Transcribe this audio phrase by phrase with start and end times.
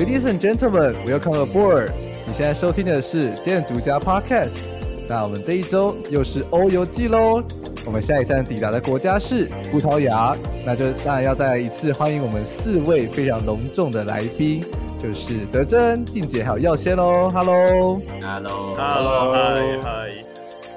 [0.00, 1.90] Ladies and gentlemen, welcome aboard！
[2.26, 4.60] 你现在收听的是建筑家 Podcast。
[5.06, 7.42] 那我们这一周又是欧游记喽。
[7.84, 14.64] 我们下一站抵达的国家是葡萄牙，那就当然要再一次欢迎我们四位非常隆重的来宾，
[14.98, 17.28] 就是德珍、静姐还有耀先喽。
[17.28, 20.29] Hello，Hello，Hello，嗨嗨。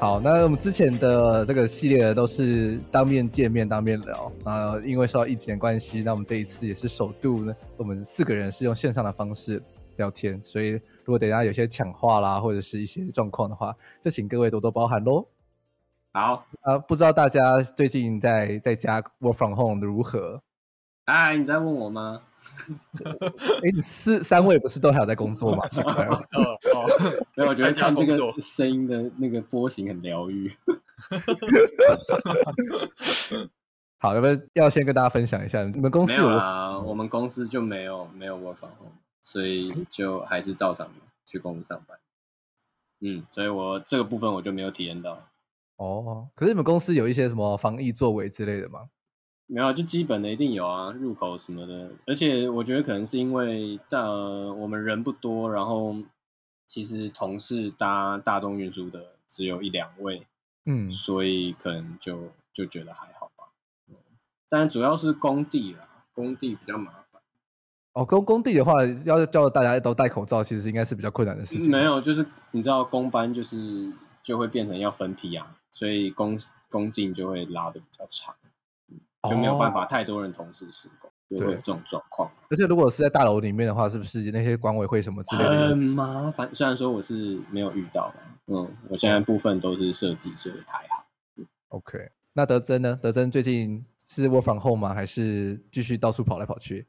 [0.04, 9.64] 好，那我们之前的这个系列都是当面见面、当面聊啊，因为受到疫情的关系，那我们这一次也是首度呢，我们四个人是用线上的方式
[9.96, 15.26] 聊天，所以如果等下有些抢话啦，或者是一些状况的话，就请各位多多包涵喽。
[16.12, 20.42] 好啊，不知道大家最近在在家 work from home 如何？
[21.06, 22.22] 哎，你在问我吗？
[23.64, 25.68] 哎，你四三位不是都还有在工作吗？
[25.68, 26.16] 奇怪了。
[26.16, 26.42] 哦
[26.74, 26.88] 哦，
[27.36, 30.52] 没有，我觉得看这个声音的那个波形很疗愈。
[34.00, 36.28] 好，要不要先跟大家分享一下你们公司有？
[36.28, 40.90] 没有啊，我们公司就没有没有 work from home，所以就还是照常
[41.26, 41.98] 去公司上班。
[43.02, 45.20] 嗯，所以我这个部分我就没有体验到。
[45.78, 48.88] 哦，可是你们公司有一些什么防疫作为之类的吗？
[49.46, 51.92] 没有，就基本的一定有啊，入口什么的。
[52.08, 55.96] 而且我觉得可能是因为大我们人不多，然后
[56.68, 60.26] 其实同事搭大众运输的只有一两位，
[60.66, 63.44] 嗯，所以可能就就觉得还好吧。
[64.50, 67.22] 但主要是工地啦，工地比较麻烦。
[67.94, 71.70] 哦，工工地的话，要叫大家都戴口罩，其实应该是比较困难的事情。
[71.70, 73.92] 没有，就是你知道，工班就是
[74.24, 76.40] 就会变成要分批啊，所以工
[76.70, 78.34] 工进就会拉的比较长。
[79.30, 82.30] 就没有办法太多人同时施工，哦、就会有这种状况。
[82.50, 86.50] 而且如果是在大楼里面的话，是不是那些管委会什么之类的很麻烦？
[86.54, 88.14] 虽然说我是没有遇到，
[88.48, 91.06] 嗯，我现在部分都是设计，所以还好。
[91.38, 93.00] 嗯、OK，那德珍呢？
[93.02, 94.94] 德珍最近是 work from home 吗？
[94.94, 96.86] 还是继续到处跑来跑去？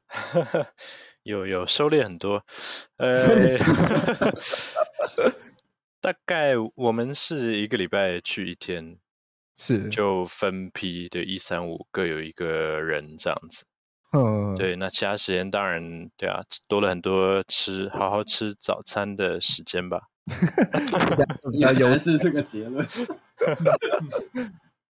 [1.23, 2.43] 有有收敛很多，
[2.99, 3.15] 呃，
[6.03, 8.99] 大概我们是一个礼拜去一天。
[9.57, 13.65] 是，就分批对，一三五各有一个人这样子。
[14.13, 20.03] 嗯，对，那其他时间当然对啊，多了很多吃好好吃早餐的时间吧。
[21.53, 22.87] 原来是这个结论。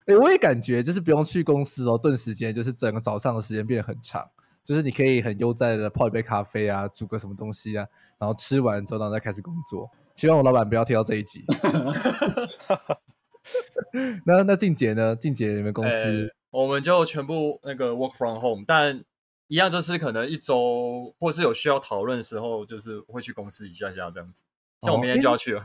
[0.07, 4.23] 哎、欸，我也感觉就是不用去公司哦，顿时间就是整个早上的时间变得很长，
[4.63, 7.87] 就是你可以很悠哉的泡一杯咖啡啊，煮个什么东西啊，
[8.19, 9.91] 然后吃完之后然后再开始工作。
[10.15, 11.45] 希望我老板不要听到这一集。
[14.27, 15.15] 那那静姐呢？
[15.17, 19.05] 静姐，你们公司、欸、我们就全部那个 work from home，但
[19.49, 24.43] 一样就是可能一周或是有需要讨论的时候，就是会去公司一下下这样子。
[24.83, 25.65] 像我明天就要去了。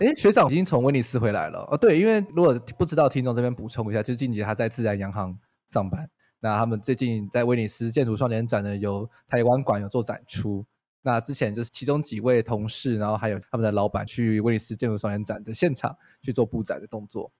[0.00, 1.76] 哎、欸欸，学长已经从威尼斯回来了哦。
[1.76, 5.36] 对，因为如果不知道，听众这边补充一下，就是静姐她在自然洋行
[5.70, 6.08] 上班。
[6.40, 10.64] 那他们最近在威尼斯建筑双年展呢，有台湾馆有做展出。
[11.02, 17.30] 那之前就是其中几位同事，然后还有他们的老板去威尼斯建筑双年展的现场去做布展的动作。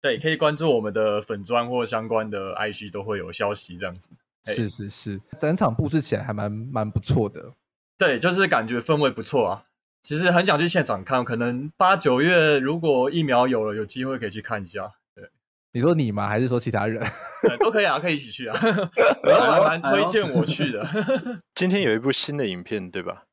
[0.00, 4.10] 对，可以关注我们的粉砖或相关的 IG 都会有消息这样子。
[4.44, 7.52] 是是是，整场布置起来还蛮蛮不错的。
[7.98, 9.64] 对，就是感觉氛围不错啊。
[10.02, 14.92] 其实很想去现场看，可能八九月如果疫苗有了，有机会可以去看一下。
[15.76, 16.26] 对，你说你吗？
[16.26, 17.04] 还是说其他人？
[17.60, 18.58] 都可以啊，可以一起去啊。
[19.24, 20.82] 我还蛮推荐我去的。
[21.54, 23.24] 今天有一部新的影片，对吧？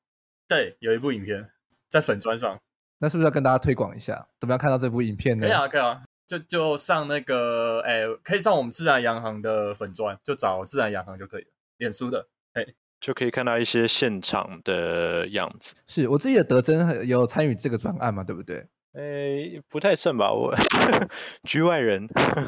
[0.47, 1.49] 对，有一部影片
[1.89, 2.59] 在粉砖上。
[2.99, 4.27] 那是不是要跟大家推广一下？
[4.41, 5.47] 怎么样看到这部影片呢？
[5.47, 6.03] 可以啊，可以啊。
[6.27, 11.49] 就就上那个，哎、欸，可以上我们自然洋行的粉砖，就找自然洋行就可以了。
[11.77, 15.75] 脸书的，哎、欸，就可以看到一些现场的样子。
[15.87, 18.23] 是我自己的德臻有参与这个专案嘛？
[18.23, 18.67] 对不对？
[18.93, 20.53] 哎、欸，不太顺吧，我
[21.43, 22.07] 局外人。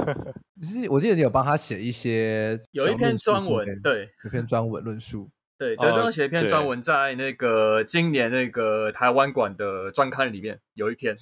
[0.61, 5.29] 是，我记得你有帮他写一些，有一篇专文，对，有篇专文论述。
[5.57, 11.15] 对，德庄写一篇专文，在那个今年那个台湾馆的专刊里面有一篇。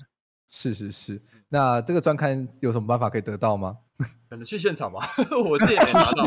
[0.50, 3.78] 是是是，那这个专刊有什么办法可以得到吗？
[4.30, 5.00] 可能去现场吧，
[5.50, 6.24] 我自己也没拿到。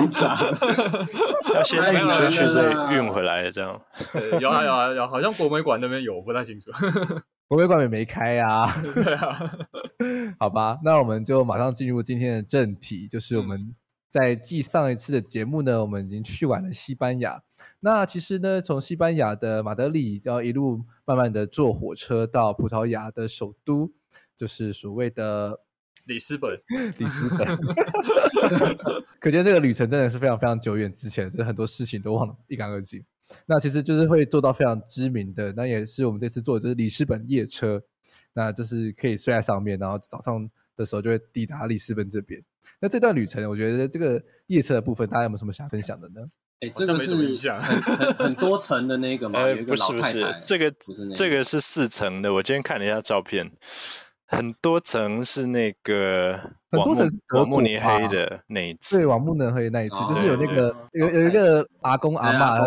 [1.55, 3.81] 要先运出去再运回来，这样。
[4.41, 6.71] 有啊有啊有，好像国美馆那边有，不太清楚。
[7.49, 8.73] 国美馆也没开啊。
[8.95, 9.53] 对啊，
[10.39, 13.75] 好吧，那我们就马上进入今天的正题，就是我们
[14.11, 17.43] 在继上一次的节目呢，我们已经去完了西班牙。
[17.81, 23.93] 那其实呢，从西班牙的马德里，要一路慢慢的坐火车到葡萄牙的首都，
[24.37, 25.61] 就是所谓的
[26.05, 26.61] 里斯本。
[26.99, 27.47] 里斯本，
[29.19, 33.05] 可见这个旅程真的是非常非常久远之前，就是很多事情都忘得一干二净。
[33.47, 37.83] 那其实就是会做到非常知名的，那也是我们这次坐的就是里斯本夜车，
[38.33, 42.41] 那就是可以睡在上面，然后早上的时候就会抵达里斯本这边。
[42.81, 46.21] 那这段旅程，我觉得这个夜车的部分，大家有没有什么想分享的呢？
[46.61, 47.15] 哎，这个是
[47.51, 49.41] 很很很多层的那个吗？
[49.45, 52.33] 呃，不是不是，这个不是那个，这个是四层的。
[52.33, 53.51] 我今天看了一下照片，
[54.27, 56.39] 很多层是那个
[56.71, 62.65] 很多层瓦慕尼黑的那一次，对，瓦慕尼黑那一次，就是有那个有有一个阿公阿嬷，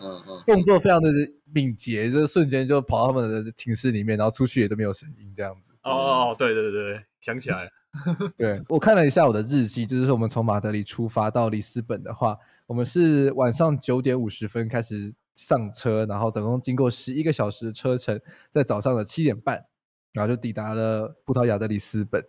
[0.00, 1.10] 嗯嗯，动作非常的
[1.52, 5.72] 敏捷，就是瞬间就跑到他们的寝室里面，然后出去也都没有声音，这样子。
[5.82, 7.70] 哦，对对对，想起来了。
[8.36, 18.20] 对，我看了一下我的日记，就是我们从马德里出发到里斯本的话，我们是晚上九点五十分开始上车，然后总共经过十一个小时的车程，
[18.50, 19.64] 在早上的七点半，
[20.12, 22.20] 然后就抵达了葡萄牙的里斯本。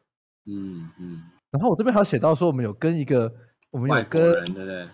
[0.46, 1.24] 嗯嗯。
[1.50, 3.34] 然后我这边还写到说，我们有跟一个，
[3.72, 4.36] 我们有跟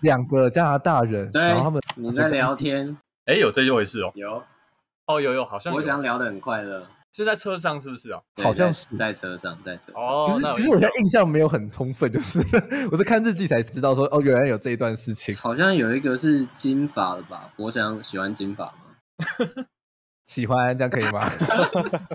[0.01, 2.95] 两个加拿大人，对，然后他们你在聊天，
[3.25, 4.44] 哎，有这一回事哦，有，
[5.07, 6.88] 哦有有，好像我想聊的很快乐。
[7.13, 8.19] 是在车上是不是啊？
[8.42, 10.01] 好像是在车上，在车上。
[10.01, 12.39] 哦，其实其实我现在印象没有很充分，就是
[12.92, 15.36] 我是看日记才知道说，哦，原来有这一段事情。
[15.36, 17.54] 好像有一个是金发的吧？
[17.57, 19.65] 我想喜欢金发吗？
[20.25, 21.30] 喜欢，这样可以吗？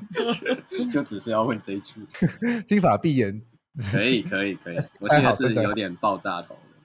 [0.91, 1.95] 就只是要问这一句。
[2.67, 3.43] 金发碧眼，
[3.93, 4.77] 可以可以可以。
[4.99, 6.83] 我记得是有点爆炸头的，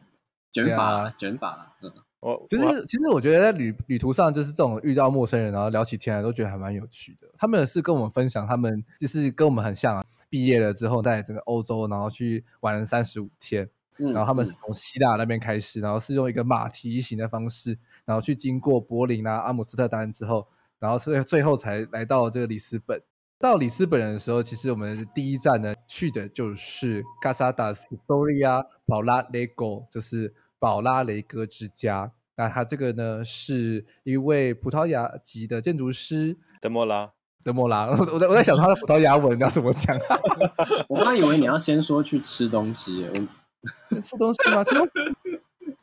[0.52, 1.92] 卷发卷发，嗯。
[2.24, 7.28] 我其实其实我觉得在旅旅途上，就是这种遇到陌生人，然后聊起天来，都觉得还蛮有趣的。
[7.38, 10.04] 他们也是跟我们分享，他们就是跟我们很像啊。
[10.30, 13.70] 毕业了之后，在整个欧洲，然后去玩了三十五天。
[13.98, 20.48] 然后他们从希腊那边开始，然后是用一个马蹄形的方式，然后去经过柏林啊、阿姆斯特丹之后，
[20.80, 23.00] 然后最最后才来到这个里斯本。
[23.38, 30.34] 到里斯本的时候，其实我们第一站呢去的就是 Casa das Historias Paula Rego，就是。
[30.64, 37.12] 宝拉雷戈之家，那他这个呢是一位葡萄牙籍的建筑师德莫拉，
[37.44, 37.88] 德莫拉。
[37.88, 39.94] 我 我在我在想他的葡萄牙文要怎么讲？
[40.88, 43.06] 我刚以为你要先说去吃东西，
[44.02, 44.64] 吃东西吗？
[44.64, 44.92] 吃东西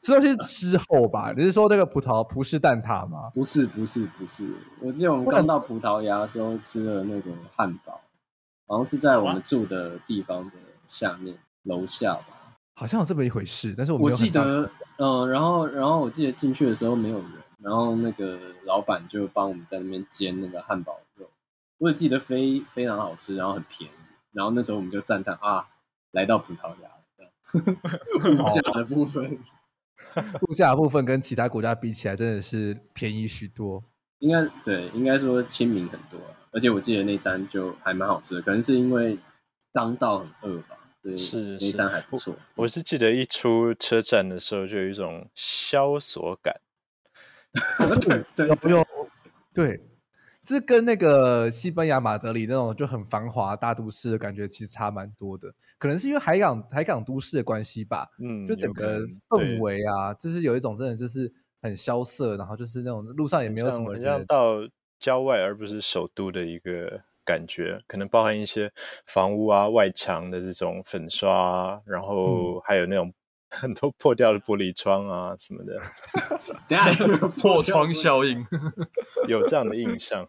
[0.03, 1.35] 吃东西是之后吧？
[1.37, 3.29] 你是说那个葡萄葡式蛋挞吗？
[3.35, 4.51] 不是不是不是，
[4.81, 8.01] 我记得我们刚到葡萄牙的时候吃了那个汉堡，
[8.67, 10.53] 好像是在我们住的地方的
[10.87, 12.40] 下面楼下吧。
[12.81, 14.63] 好像有这么一回事，但是我没有我记得，
[14.97, 21.29] 嗯、呃，然后然后我记得进去的时候没有人，然后那个老板就帮我们在那边煎那个汉堡肉，
[21.77, 23.93] 我也记得非非常好吃，然后很便宜，
[24.33, 25.69] 然后那时候我们就赞叹啊，
[26.13, 26.89] 来到葡萄牙
[27.19, 27.31] 了，
[28.25, 29.39] 物价的部分，
[30.49, 33.85] 物价的部分跟其他国家比起来真的是便宜许多，
[34.21, 36.19] 应该对，应该说亲民很多，
[36.51, 39.19] 而且我记得那餐就还蛮好吃的，可能是因为
[39.71, 40.79] 刚到很饿吧。
[41.17, 42.37] 是是，那还不错。
[42.57, 46.61] 我是记得一出车站的时候，就有一种萧索感。
[48.03, 48.87] 对对，不用。
[49.55, 49.81] 对，
[50.45, 55.55] 这跟那个西班牙马德里那种就很繁华大都市的感觉，其实差蛮多的。
[55.79, 58.07] 可能是因为海港海港都市的关系吧。
[58.19, 64.59] 嗯，就整个氛围啊，就是有一种真的就是很萧瑟，然后就是那种路上也没有什么人，像到
[64.99, 67.05] 郊外而不是首都的一个。
[67.25, 68.71] 感觉可能包含一些
[69.07, 73.13] 房屋啊、外墙的这种粉刷啊，然后还有那种
[73.51, 75.81] 很多破掉的玻璃窗啊什么的。
[76.69, 76.93] 等下
[77.39, 78.47] 破窗效应
[79.27, 80.27] 有这样的印象。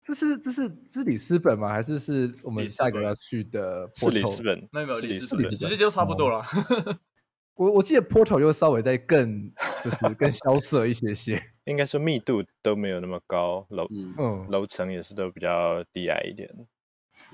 [0.00, 1.68] 这是这是这是里斯本吗？
[1.68, 3.90] 还是是我们下一个要去的？
[3.94, 6.42] 是里斯本，没有没有里斯本，其实就差不多了。
[7.58, 13.84] 我我记得 Porto 又稍微再更就是 更萧瑟一些些，应该说密度都没有那么高，楼
[14.16, 16.48] 嗯楼层也是都比较低矮一点。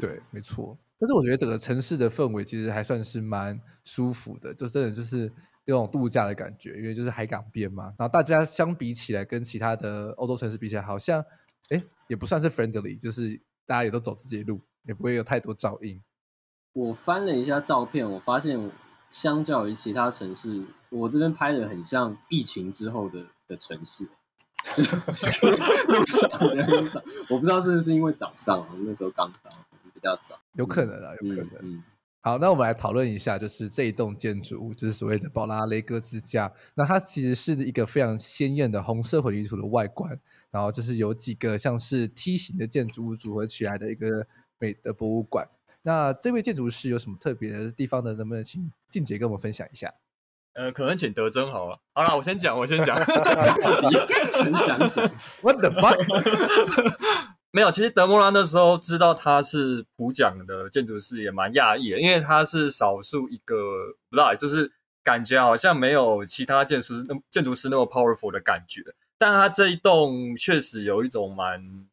[0.00, 0.78] 对，没错。
[0.98, 5.30] 但是我觉得整个城市的氛围其实还算是蛮舒服的，就真的就是
[5.66, 7.92] 那种度假的感觉，因为就是海港边嘛。
[7.98, 11.22] 然后大家相比起来，跟其他的欧洲城市比起来，好像
[11.68, 16.02] 哎也不算是 friendly，就是大家也都走自己的路，也不会有太多噪音。
[16.72, 18.70] 我翻了一下照片，我发现。
[19.14, 24.08] 相较于其他城市，我这边拍的很像疫情之后的的城市，
[25.86, 27.00] 路上人很少。
[27.30, 29.50] 我不知道是不是因为早上，那时候刚到，
[29.94, 31.46] 比较早，有可能啊，有可能。
[31.62, 31.84] 嗯嗯
[32.22, 36.52] 好，那我们来讨论一下，就是这一栋建筑物，就是所谓的宝拉雷戈之家。
[36.74, 40.18] 那它其实是一个非常鲜艳的红色混凝土的外观，
[40.50, 44.26] 然后就是有几个像是梯形的建筑物组合起来的一个
[44.58, 45.46] 美的博物馆。
[45.86, 48.14] 那这位建筑师有什么特别的地方呢？
[48.14, 49.92] 能不能请静姐跟我们分享一下？
[50.54, 51.78] 呃，可能请德真好了。
[51.92, 52.96] 好了，我先讲，我先讲。
[54.32, 55.10] 很想讲
[55.42, 55.98] ，What the fuck？
[57.52, 64.72] 没有，其实德莫拉那时候知道他是普奖的建筑师，也蛮讶异的，因为他是少数一个，不知道，就是
[65.02, 68.80] 感觉好像没有其他建筑师那建筑师那么 powerful 的感觉。
[69.18, 71.86] 但他这一栋确实有一种蛮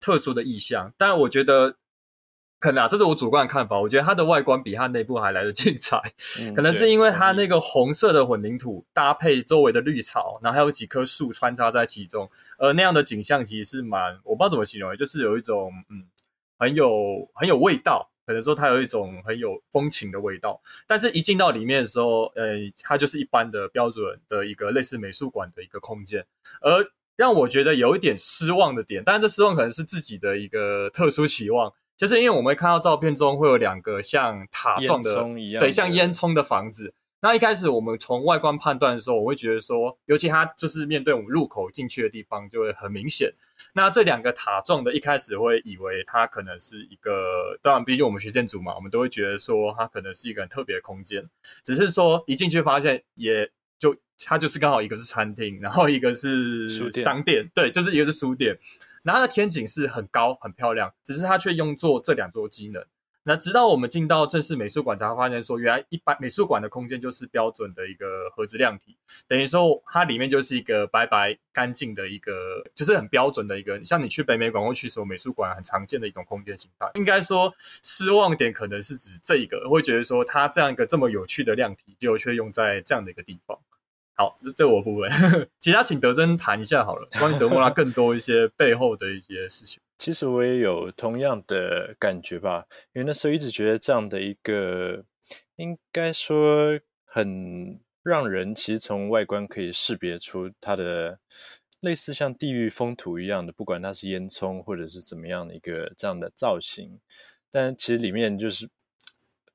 [0.00, 1.76] 特殊的意象，但我觉得。
[2.58, 3.78] 可能啊，这是我主观的看法。
[3.78, 6.00] 我觉得它的外观比它内部还来得精彩，
[6.40, 16.06] 嗯、可能是因为它那个红色的混凝土搭配周围的绿草，然后还有几棵树穿插在其中，而那样的景象其实是蛮，我不知道怎么形容，就是有一种嗯，
[16.58, 20.58] 很有很有味道，可能说它有一种很有风情的味道。
[20.86, 26.24] 但是，一进到里面的时候，呃，它就是一般的标准的一个类似美术馆的一个空间，
[26.62, 31.72] 而让我觉得有一点失望的点，当然这失望可能是自己的一个特殊期望。
[31.96, 36.94] 就是因为我们会看到照片中会有两个像塔状的，的对，像烟囱的房子。
[37.22, 43.32] 那一开始我们从外观判断的时候，我会觉得说，尤其它就是面对我们入口进去的地方，就会很明显。
[43.72, 51.26] 那这两个塔状的，一开始会以为它可能是一个，当然，毕竟我们学建筑嘛，我们都会觉得说它可能是一个很特别的空间。
[51.64, 58.56] 只是说一进去发现，也就它就是刚好一个是餐厅，然后一个是商店，对，就是一个是书店。
[59.06, 62.84] 然后它的天井是很高很漂亮，只是它却用作这两座机能。
[63.22, 68.96] 那直到我们进到正式美术馆，才发现说，原来一般美术馆的空间就是标准的一个盒子量体，
[69.28, 72.32] 等于说它里面就是一个白白干净的一个，
[72.74, 76.90] 就是很标准的一个，像你去北美馆或去什么美术馆很常见的一种空间形态。
[76.94, 77.52] 应该说
[77.84, 83.56] 失望点可能是指这个，会觉得说它这样一个这么有趣的量体，就却用在这样的一个地方。
[84.16, 85.10] 好，这这我部分，
[85.60, 89.78] 其他请德珍谈一下好了，关于德莫拉更多一些 背后的一些事情。
[89.98, 95.04] 其实我也有同样的感觉吧，因为那时候一直觉得这样的一个，
[95.56, 101.18] 应该说很让人其实从外观可以识别出它的
[101.80, 107.00] 类似像地狱风土一样的，不管它是烟囱或者是怎么样的一个这样的造型，
[107.50, 108.68] 但其实里面就是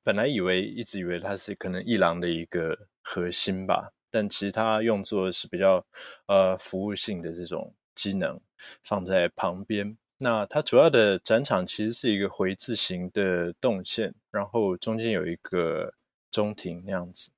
[0.04, 3.92] 本来以为一直以为它是可能一郎的一个核心吧。
[4.12, 5.84] 但其他用作是比较
[6.26, 8.38] 呃服务性的这种机能，
[8.82, 9.96] 放在旁边。
[10.18, 15.94] 那它主要的展场其实是一个回字形的动线，然后中间有一个
[16.30, 17.30] 中庭那样子。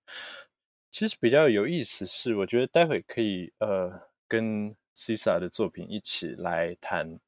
[0.91, 7.19] 其实比较有意思是，我觉得待会可以呃跟 CISA 的作品一起来谈，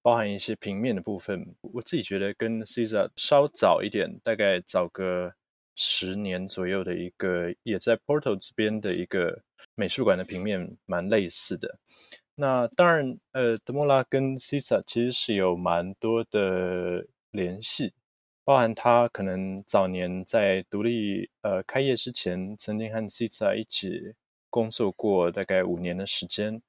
[0.00, 1.54] 包含一些平面的部分。
[1.60, 5.34] 我自己觉得跟 CISA 稍早一点，大概早个。
[5.76, 9.42] 十年左右的一个，也在 Porto 这边的一个
[9.74, 11.78] 美术馆的平面蛮类似的。
[12.34, 17.92] 那当然，呃，德莫拉跟 Cesar 其实是有蛮多的联系，
[18.42, 24.14] 包含他可能早年在独立呃开业之前，曾经和 Cesar 一起
[24.48, 26.62] 工作过大概五年的时间，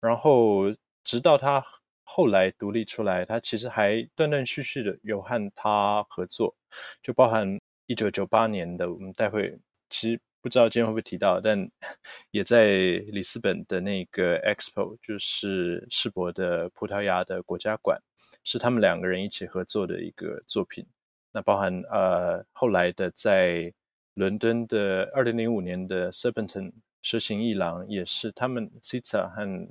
[0.00, 1.64] 然后直到他
[2.04, 6.54] 后来独立出来，他其实还断断续续的有和他合作，
[7.02, 7.58] 就包含。
[7.92, 9.58] 一九九八年的，我们待会
[9.90, 11.70] 其实不知道今天会不会提到，但
[12.32, 12.64] 也在
[13.12, 18.00] 里斯本的那个 Expo，就是世博的葡萄牙的国家馆，
[18.42, 20.86] 是他们两个人一起合作的一个作品。
[21.32, 23.70] 那包含呃后来的在
[24.14, 26.72] 伦敦的二零零五年的 Surbiton
[27.02, 29.68] 蛇形艺廊，也是他们 Cesar 和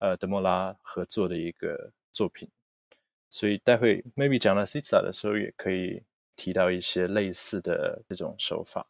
[0.00, 2.48] 呃德莫拉合作的一个作品。
[3.30, 6.02] 所以待会 maybe 讲到 Cesar 的时候，也可以。
[6.36, 8.86] 提到一些类似的这种手法，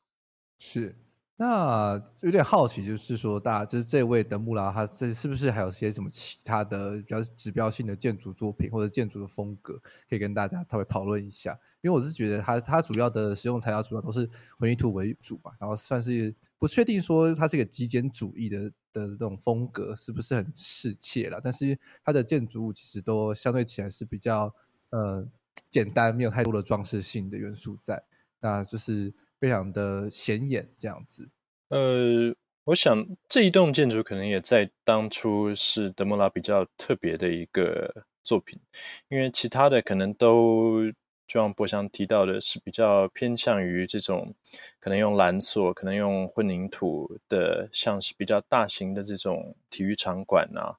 [0.59, 0.97] 是
[1.37, 9.77] 那有点好奇，就是说，大家就是这位德穆拉，他这是不是还有些什么其他的比较指标性的建筑作品或者建筑的风格，
[10.09, 11.59] 可以跟大家稍微讨论一下？
[11.81, 24.55] 因为我是觉得他他主要的使用材料主要都是混凝土为主嘛，然后算是不确定说他是一个极简主义的的这种风格是不是很适切了，但是它的建筑物其实都相对起来是比较
[24.91, 25.27] 呃。
[25.71, 28.03] 简单，没有太多的装饰性的元素在，
[28.41, 31.29] 那就是非常的显眼这样子。
[31.69, 38.61] 呃，我想这一栋建筑可能也在当初是德莫拉比较特别的一个作品，
[39.09, 40.85] 因为其他的可能都
[41.27, 44.35] 就像博翔提到的，是比较偏向于这种
[44.79, 50.77] 可能用蓝索，可能用混凝土的，像是比较大型的这种体育场馆啊。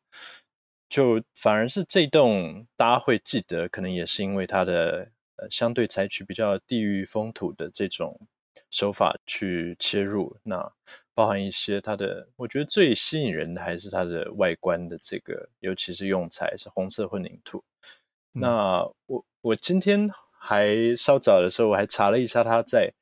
[0.93, 8.27] 就反而是这栋大家会记得，可能也是因为它的呃相对采取比较地域风土的这种
[8.69, 10.37] 手法去切入。
[10.43, 10.71] 那
[11.15, 17.63] 包含一些它的，我觉得最吸引人的还是它的外观的这个，尤其是用材是红色混凝土。
[18.35, 20.07] 嗯、那我我今天
[20.37, 22.93] 还稍早的时候，我还查了一下它在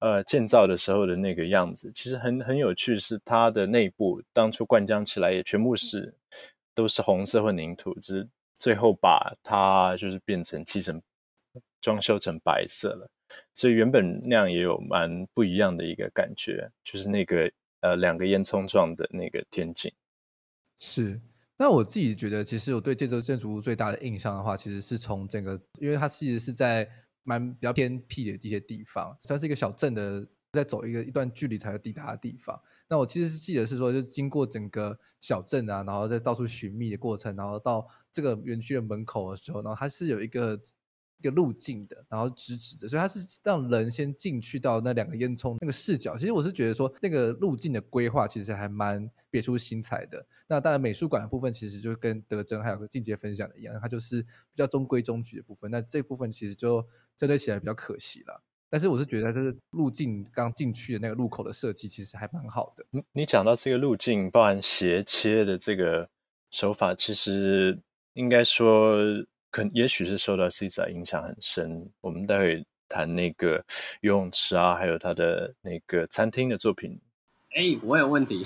[0.00, 6.12] 呃建造的时候的那个样子，其实很很有趣，是它的内部当初灌浆起来也全部是
[6.76, 8.28] 都是红色混凝土，只
[8.58, 11.02] 最后把它就是变成漆成
[11.80, 13.10] 装修成白色了。
[13.54, 19.92] 所以原本那样也有蛮不一样的一个感觉，就是那个呃两个烟囱状的那个天井。
[20.78, 21.20] 是，
[21.56, 26.88] 那我自己觉得，其实我对这座建筑物最大的印象的话，其实是从整个，因为它其实是在
[27.22, 32.60] 蛮比较偏僻的一些地方，算是一个小镇的，在走一个一段距离才会抵达的地方。
[32.88, 40.60] 那我其实是记得是说，就是经过整个小镇啊，然后再到处寻觅的过程，然后到这个园区的门口的时候，然后它是有一个。
[41.18, 46.14] 一个路径的，然后直直的，所以它是让人先进去到那两个烟囱那个视角。
[46.14, 50.26] 其实我是觉得说，那个路径的规划其实还蛮别出心裁的。
[50.46, 55.70] 那当然，美术馆的部分其实就跟德臻还有个进阶分享的一样，它就是比较中规中矩的部分。
[55.70, 56.86] 那这部分其实就
[57.18, 58.42] 相对起来比较可惜了。
[58.76, 62.84] 但是我是觉得，就是路径刚进去的那个路口的设计，其实还蛮好的。
[62.90, 66.10] 你你讲到这个路径，包含斜切的这个
[66.50, 67.80] 手法，其实
[68.12, 68.98] 应该说。
[69.48, 71.90] 可也许是受到 Cesar 影响很深。
[72.02, 73.64] 我们待会谈那个
[74.02, 77.00] 游泳池啊，还有他的那个餐厅的作品。
[77.56, 78.44] 哎、欸，我有问题。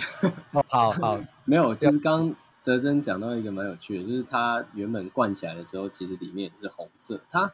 [0.52, 2.32] 好好，好没有，就是刚
[2.62, 7.20] 德珍讲到一个蛮有趣的，就是它原本灌起来的时候，其实里面是红色。
[7.28, 7.52] 它，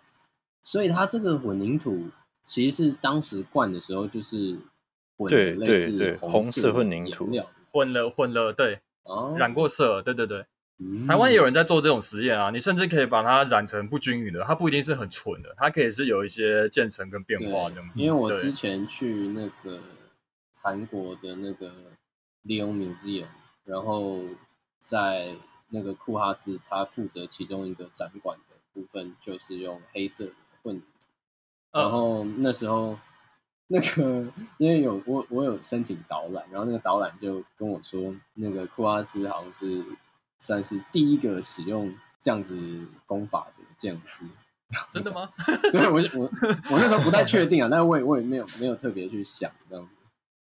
[0.61, 2.09] 所以它这个混凝土
[2.46, 4.56] 其实是当时灌的时候就是
[5.18, 7.28] 混的类似红色，对对对，红色混凝土
[7.72, 10.46] 混了混了，对，哦、染过色，对对对。
[11.08, 18.00] 台湾也有人在做这种实验啊，你甚至可以把它染成不均匀的，它不一定是很纯的，它可以是有一些渐层跟变化这样子。
[18.00, 19.80] 因为我之前去那个
[20.52, 21.72] 韩国的那个
[22.44, 23.26] Leon Museum，
[23.64, 24.20] 然后
[24.82, 25.34] 在
[25.70, 30.80] 那个库哈斯，他负责其中一个展馆的部分，就是用黑色的混。
[31.76, 32.99] 然后那时候
[33.68, 34.26] 那个
[34.59, 39.84] 因为有我我有申请导览，然后那个导览就跟我说，那个库阿斯好像是。
[40.39, 42.54] 算是第一个使用这样子
[43.06, 44.23] 功法的建筑师，
[44.93, 45.30] 真的吗？
[45.73, 46.30] 对，我我
[46.71, 49.91] 我那时候不太确定啊，但是我也我也没有没有特别去想这样子，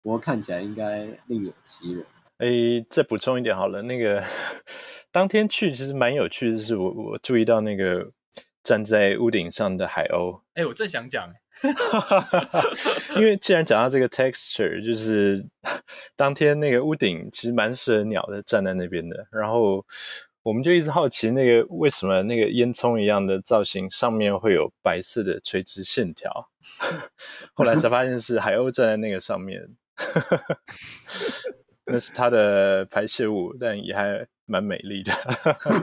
[0.04, 2.06] 不过看起来应该另有其人。
[2.38, 4.24] 诶、欸，再补充一点好了，那个
[5.12, 8.12] 当天去其实蛮有趣的，是我我注意到那个
[8.64, 10.42] 站在屋顶上的海鸥。
[10.54, 11.34] 哎、欸，我正想讲。
[13.18, 15.46] 因为既然讲到这个 texture，就是
[16.16, 19.28] 当天那个屋顶其实蛮适合鸟的站在那边的。
[19.32, 19.86] 然后
[20.44, 26.50] 我们就一直好奇那个为什么那个烟囱一样的造型上面会有白色的垂直线条。
[27.54, 29.62] 后来才发现是海鸥站在那个上面，
[31.86, 35.12] 那是它的排泄物，但也还蛮美丽的。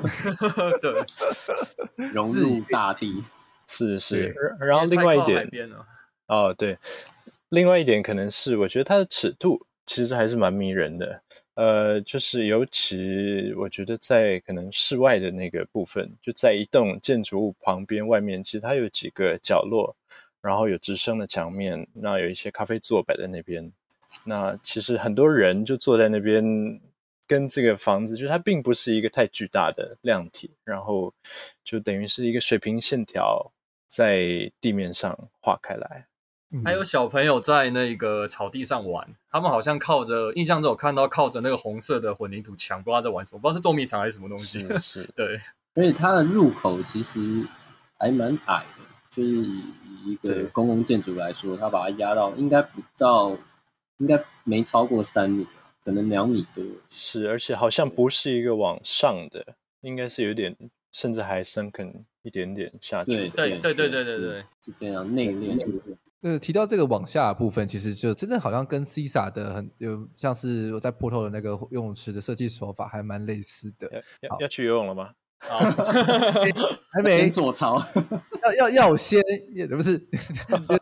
[0.80, 1.04] 对，
[2.12, 3.24] 融入大地。
[3.70, 5.46] 是是，然后另外一点，
[6.26, 6.78] 哦对，
[7.50, 19.94] 另外一点可能是我觉得它的尺度其实还是蛮迷人的，呃，就是尤其我觉得在可能室外的那个部分，就在一栋建筑物旁边外面，其实它有几个角落，
[20.40, 23.70] 然后有直升的墙面，那有一些咖啡座摆在那边，
[24.24, 26.80] 那其实很多人就坐在那边。
[27.28, 31.12] 跟这个房子，就是它并不是一个太巨大的量体，然后
[31.62, 33.52] 就等于是一个水平线条
[33.86, 36.06] 在地面上画开来。
[36.64, 44.60] 还有小朋友在那个草地上玩，他们好像靠着，印象中我看到靠着那个红色的混凝土墙，不知道在玩什么，不知道是捉迷藏还是什么东西。
[44.60, 45.38] 是，是 对。
[45.74, 47.46] 而且它的入口其实
[47.98, 49.62] 还蛮矮的，就是以
[50.06, 53.36] 一个公共建筑来说，它把它压到应该不到，
[53.98, 55.46] 应该没超过三米。
[55.84, 60.54] 可能两米多，是，而且好像不是一个往上的，应该是有点，
[60.92, 63.12] 甚至还 sunken 一点点下去。
[63.30, 65.80] 对对对对对对对，是非常内敛。
[66.20, 73.90] 呃，提到这个往下的部分，其实就真的好像跟 Cesar 的很有像是我在 Porto 的那个游泳池的设计手法还蛮类似的。
[74.20, 75.14] 要要去游泳了吗？
[75.40, 75.56] 好，
[76.92, 77.82] 还没先做操，
[78.42, 79.22] 要要要先，
[79.54, 79.96] 也不是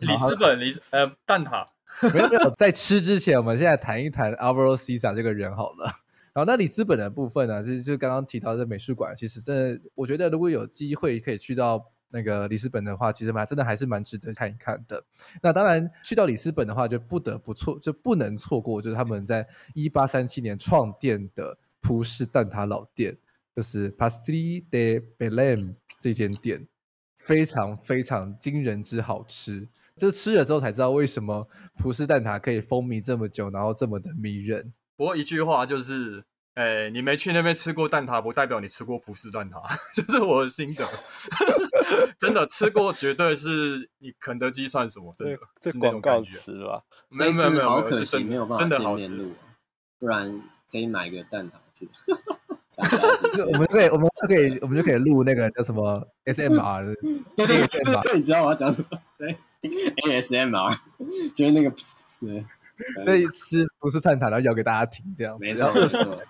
[0.00, 1.64] 里斯本里呃蛋挞。
[2.12, 5.90] 没有没有，在吃之前，我们现在谈一谈 Alvaro Cesar 这个人好了。
[6.32, 15.02] 然后那里斯本的部分呢，就是就刚刚提到的美术馆，其实真的，我觉得如果有机会可以去到那个里斯本的话，其实蛮真的还是蛮值得看一看的。
[15.42, 23.16] 那当然去到里斯本的话，就不得不错，就不能错过，就是他们在一八三七年创店的葡式蛋挞老店，
[23.54, 26.66] 就是 Pastel de Belém 这间店。
[27.18, 29.66] 非常非常惊人之好吃。
[29.96, 34.72] 就吃了之后才知道为什么葡式蛋挞可以风靡这么久，然后这么的迷人。
[34.96, 39.62] 不过一句话就是，哎，你没去那边吃过蛋挞，不代表你吃过葡式蛋挞，
[39.94, 40.84] 这是我的心得。
[42.18, 45.12] 真的吃过，绝对是你肯德基算什么？
[45.16, 46.82] 真的，这广告词吧？
[47.10, 49.32] 没有没有没有，好可惜，没有办法见面录，
[49.98, 51.88] 不然可以买个蛋挞去。
[53.46, 56.94] 我们可以，我们就可以，我们就可以录那个叫什么 SMR 的，
[57.36, 57.66] 对对
[58.02, 58.98] 对，你知道我要讲什么？
[59.18, 59.34] 对。
[60.06, 60.78] ASMR
[61.34, 61.70] 就是那个，
[62.20, 62.44] 对，
[63.04, 66.22] 所以吃不是蛋挞，然后咬给大家听，这样没错 没错。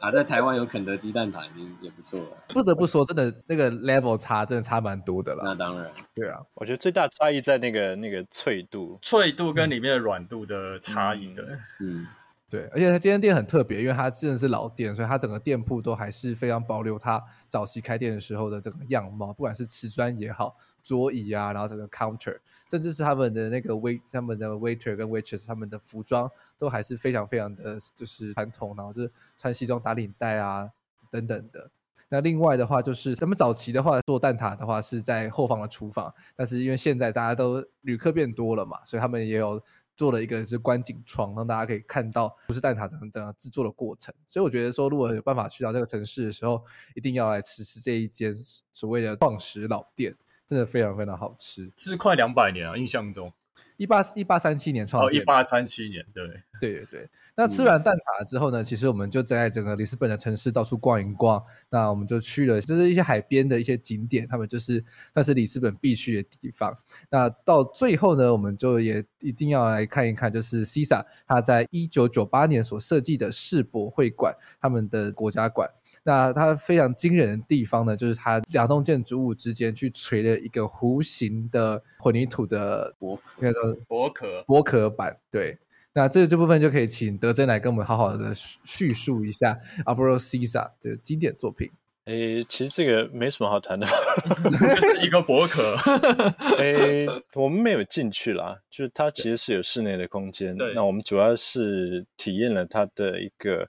[0.00, 2.28] 啊，在台湾有肯德基蛋挞已经也不错了。
[2.48, 5.42] 不得不说，真的那个 level 差，真的差蛮多的了。
[5.44, 11.42] 那当然，对啊，我觉得最大差异在那个那个脆度，脆度跟里面的软度的差异的。
[11.80, 12.02] 嗯。
[12.02, 12.06] 嗯
[12.48, 22.38] 对，而且它这间店很特别，因为它真的是老店，所以它整个店铺都还是非常保留它早期开店的时候的这个样貌，不管是瓷砖也好，桌椅啊，然后整个 counter，
[22.70, 30.70] 甚至是他们的那个 wait，他们的 waiter 跟 waitress，他们的服装都还是非常非常的就是传统，然后就是穿西装打领带啊
[31.10, 31.68] 等等的。
[32.08, 39.60] 那另外的话，就是他们早期的话做蛋挞的话是在后方的厨房，但是因为现在大家都旅客变多了嘛，所以他们也有。
[39.96, 44.14] 做了一个是观景窗，让大家可以看到不是蛋挞整个整个制作的过程。
[44.26, 46.62] 所以我觉得说，如果有办法去到这个城市的时候，
[46.94, 48.30] 一定要来吃吃这一间
[48.74, 50.14] 所谓的创始老店，
[50.46, 51.70] 真的非常非常好吃。
[51.76, 53.32] 是快两百年啊，印象中。
[53.78, 56.42] 一八一八三七年创立，一八三七年，对对
[56.80, 57.08] 对对。
[57.34, 61.42] 那吃完蛋挞之后呢，其实我们就在整个里斯本的城市到处逛一逛。
[61.68, 64.82] 那我们就去了，就是一些海边的一些景点，他们就是
[65.14, 66.74] 那是里斯本必去的地方。
[67.10, 75.70] 那到最后呢，我们就也一定要来看一看，就是 CISA 他在一九九八年所设计的世博会馆，他们的国家馆。
[76.06, 83.52] 那它非常惊人的地方呢，就是它两栋建筑物之间去垂了一个弧形的混凝土的薄壳，
[83.88, 85.18] 薄壳薄壳板。
[85.32, 85.58] 对，
[85.94, 88.32] 那这这部分就可以请德珍来跟我们好好的
[88.64, 91.68] 叙述一下 Alvaro Siza 的经典作品。
[92.04, 93.84] 诶，其实这个没什么好谈的，
[94.80, 95.74] 就是一个薄壳。
[96.58, 100.56] 诶，我们没有进去啦，就是它其实是有室内的空间。
[100.72, 103.68] 那我们主要是体验了它的一个。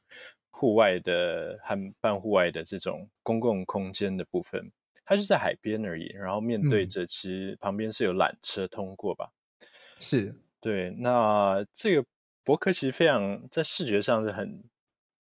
[0.57, 4.71] 户外的和半户外的这种公共空间的部分，
[5.05, 6.07] 它就在海边而已。
[6.15, 9.29] 然后面对着，其实旁边是有缆车通过吧？
[9.61, 9.67] 嗯、
[9.99, 10.89] 是对。
[10.97, 12.03] 那这个
[12.43, 14.63] 薄壳其实非常在视觉上是很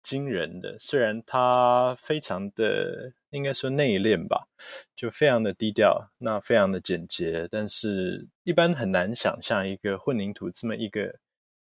[0.03, 4.49] 惊人的，虽然它非常的应该说内敛吧，
[4.93, 11.19] 就非常的低调，那非常的简洁，但是一般很难想象一个混凝土这么一个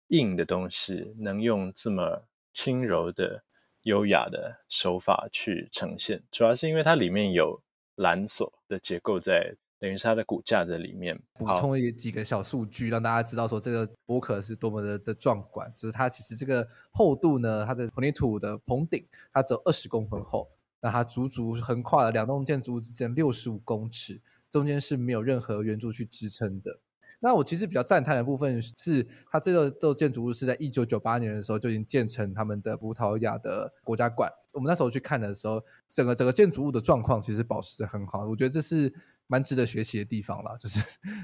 [0.10, 3.44] 硬的东西能用这么轻柔的。
[3.86, 7.62] 优雅的手法去呈现，主要是因为它里面有
[7.98, 11.22] 缆索的结构在，等于是它的骨架在里面。
[11.34, 15.72] 补充一几个小数据，让大家知道说这个博壳是多么的的壮观。
[15.78, 20.50] 就是它其实这个厚度呢，它的混凝土的棚顶它只有二十公分厚，
[20.82, 24.20] 那它足足横跨了两栋建筑物之间六十五公尺，
[24.50, 26.80] 中间是没有任何圆柱去支撑的。
[27.20, 34.32] 那我其实比较赞叹的部分是，它这个这个建筑物是在一九九八年的时候就已经建成他们的葡萄牙的国家馆。
[34.52, 38.94] 我们那时候去看的时候，整个整个建筑物的状况其实保持得很好，我觉得这是
[39.28, 40.56] 蛮值得学习的地方啦。
[40.58, 40.80] 就是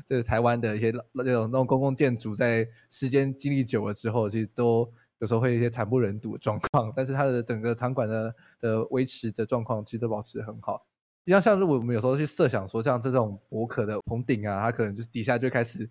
[0.05, 10.85] 这是台湾的一些那种那种公共建筑，在时间经历久了之后，其实都有时候会有一些惨不忍睹的状况，但是它的整个场馆的的维持的状况其实都保持得很好。
[11.23, 15.89] 你像像是我们有时候去设想说，像这种薄壳的棚顶啊，它可能就是底下就开始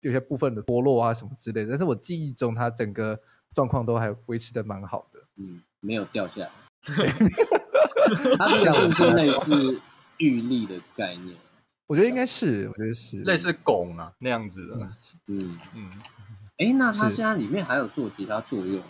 [0.00, 1.70] 有些部分的剥落啊什么之类的。
[1.70, 3.20] 但是我记忆中，它整个
[3.54, 5.20] 状况都还维持的蛮好的。
[5.36, 6.50] 嗯，没有掉下来。
[8.38, 9.80] 它这个是类似
[10.18, 11.36] 玉立的概念。
[11.86, 14.76] 我觉得应该是，我觉得是类似拱啊那样子的。
[15.26, 15.90] 嗯嗯。
[16.56, 18.82] 哎、嗯，那它现在里面还有做其他作用？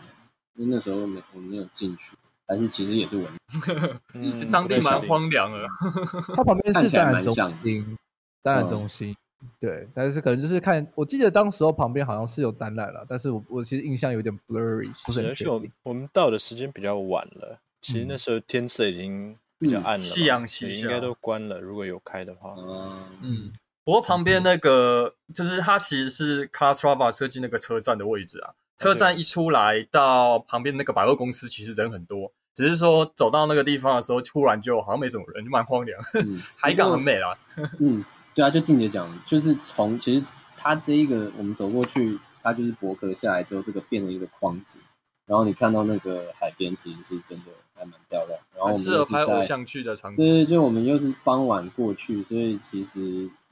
[0.55, 2.17] 因为那时候没我没有进去。
[2.51, 3.27] 还是其实也是文，
[4.15, 5.65] 嗯、当地蛮荒凉的。
[6.35, 7.33] 它旁边是展览中
[7.63, 7.97] 心，
[8.43, 9.17] 展览中心，
[9.61, 15.53] 对，但是可能就是看，我记得当时候旁边好像是有展览了，但是我我其实印象有点 blurry，不是很确定。
[15.53, 21.61] 而且我们到的时间比较晚了，其实那时候天色已经比较暗了，夕阳西下，应该都关了。
[21.61, 23.53] 如果有开的话，嗯，嗯，
[23.85, 32.33] 不过旁边那个就是它其实是 Calatrava 设计那个车站的位置啊，车站一出来到旁边那个百货公司，其实人很多。
[32.61, 35.99] 只是说走到那个地方的时候，突然就好像没什么人，就蛮荒凉。
[36.13, 37.35] 嗯， 海港很美啦。
[37.79, 44.79] 嗯，对啊，就静姐讲，就是从其实它这一个我们走过去，它就是薄壳下来之后，这个变成一个框子，
[45.25, 48.39] 然后你看到那个海边，其实是真的还蛮漂亮。
[48.55, 50.23] 然后我们适合拍偶像剧的场景。
[50.23, 53.01] 对，就我们又是傍晚过去，所以其实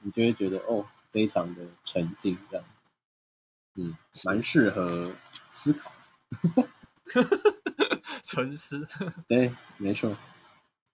[0.03, 2.65] 你就会觉得哦，非常的沉静，这样。
[3.75, 5.03] 嗯，蛮适合
[5.47, 5.91] 思考。
[8.23, 8.87] 沉思。
[9.27, 10.15] 对，没错。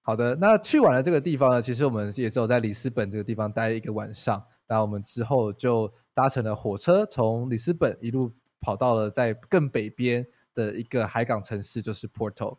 [0.01, 4.45] 好的，那去完了这个地方呢，其实我们也只有在里斯本这个地方待一个晚上。
[4.67, 12.57] 那我们之后就搭乘了火车，从里斯本一路跑到了在更北边的一个海港城市，就是 Porto。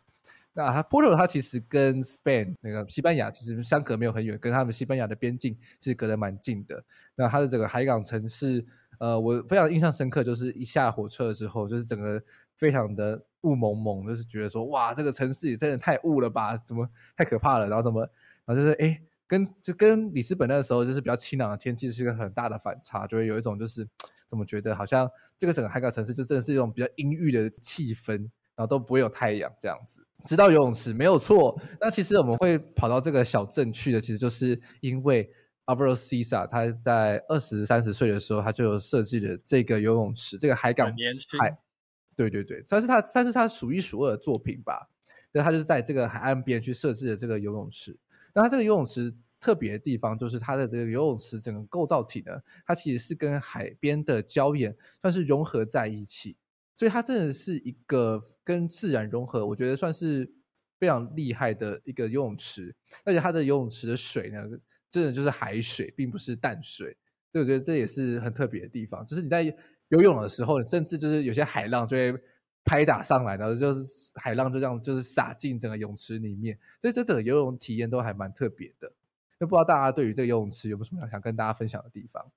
[0.53, 6.83] 那它 Porto 它其实跟 Spain 那个西班牙其实相隔没有很远，跟他们西班牙的边境其实隔得蛮近的。
[7.15, 8.65] 那它的整个海港城市，
[8.99, 12.21] 呃，我非常印象深刻，就是一下火车之后，就是整个
[12.55, 17.67] 非常的雾蒙蒙，就是觉得说，哇，这个城市也真的太雾了吧，怎么太可怕了？
[17.67, 18.01] 然后怎么，
[18.45, 23.87] 然后就是哎，跟就跟里斯本那个时候就是比较清朗的天气是一个很大的反差，就会有一种就是
[24.27, 28.17] 怎么觉得好像这个整个海港城市就真的是一种比较阴郁的气氛，
[28.55, 30.05] 然后都不会有太阳这样子。
[30.25, 35.29] 直到游泳池没有错，那其实我们会跑到这个小镇去的，其实就是因为
[35.67, 40.93] Alvaro Sisa 他在二十三十岁的时候，他就设计了这个游泳池，这个海港
[41.39, 41.57] 海。
[42.17, 44.89] 对对对，算是他，算是他数一数二的作品吧。
[45.31, 47.95] 那他就是在这个海岸边去设置的这个游泳池。
[48.33, 52.31] 那他这个游泳池特别的地方，就是它的这个游泳池整个构造体呢，
[52.65, 56.35] 它其实是跟海边的礁岩算是融合在一起。
[56.75, 60.27] 所以它真的是一个跟自然融合，我觉得算是
[60.79, 62.75] 非常厉害的一个游泳池。
[63.03, 64.43] 而且它的游泳池的水呢，
[64.89, 66.97] 真的就是海水，并不是淡水。
[67.31, 69.55] 所以我觉得这也是很特别的地方，就是你在。
[69.89, 72.13] 游泳的时候，甚至就是有些海浪就会
[72.63, 78.91] 拍打上来，然后就是海浪就这样就是洒进整个泳池里面，所以这整个游泳体验都还蛮特别的。
[79.39, 82.31] 那不知道大家对于这个游泳池有没有什么想跟大家分享的地方？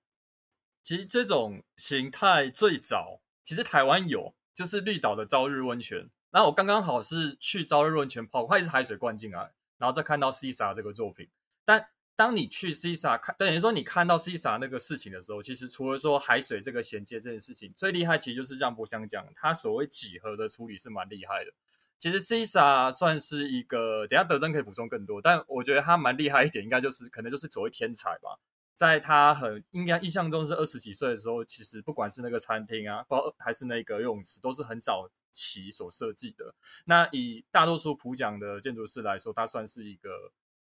[0.82, 6.08] 其实这种形态最早其实台湾有，就是绿岛的朝日温泉。
[6.30, 11.28] 然后我刚刚好是去朝日温泉泡，快是海水灌进来，然后再看到 CISA 这个作品，
[11.64, 11.88] 但。
[12.20, 21.50] 当你去 CISA 看，等于说你看到 CISA 那个事情的时候，其实除了说海水这个衔接这件事情，最厉害其实就是像博翔讲，他所谓几何的处理是蛮厉害的。
[21.98, 28.38] 其实 CISA 算是一个，等下德臻可以补充更多，但我觉得他蛮厉害一点，应该就是可能就是所谓天才吧。
[28.74, 36.54] 在他很应该印象中是二十几岁的时候，其实不管是那个餐厅啊，包还是那个游泳池，都是很早期所设计的。
[36.85, 40.11] 那以大多数普讲的建筑师来说，他算是一个。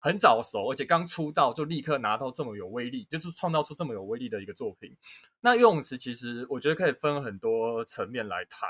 [0.02, 4.96] 很早熟，而且刚出道就立刻拿到这么有威力，就是创造出这么有威力的一个作品。
[5.40, 8.68] 那游泳池其实我觉得可以分很多层面来谈。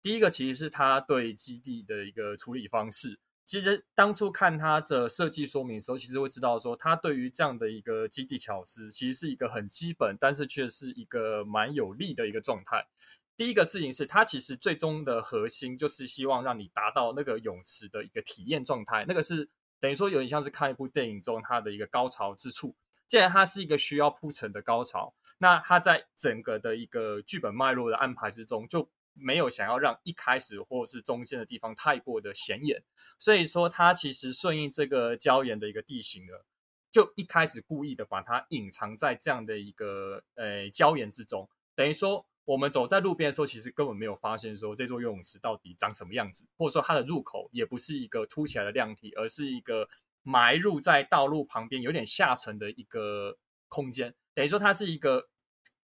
[0.00, 3.18] 第一个其实是他对基地的一个处理方式。
[3.44, 12.86] 其实当初看他的设计说明的时候，其实会知道说他对于这样的一个基地巧思，其实是一个很基本，但是却是一个蛮有利的一个状态。
[13.36, 19.50] 第一个事情是他其实最终的核心就是希望让你达到那个泳池的一个体验状态，那个是。
[19.80, 22.76] 等于说有点像是看一部电影中它的一个高潮之处。
[23.08, 32.84] 既然它是一个需要铺陈的高潮，那它在整个的一个剧本脉络的安排之中，就没有想要让一开始或是中间的地方太过的显眼。
[33.18, 36.44] 所以说，它其实顺应这个礁岩的一个地形了，
[36.92, 42.26] 就一开始故意的把它隐藏在这样的一个呃礁岩之中，等于说。
[42.50, 49.88] 我们走在路边的时候，其实根本没有发现说这座游泳池到底长什么样子，或者说它的入口也不是一个凸起来的亮体，而是一个
[50.24, 54.16] 埋入在道路旁边有点下沉的一个空间。
[54.34, 55.28] 等于说它是一个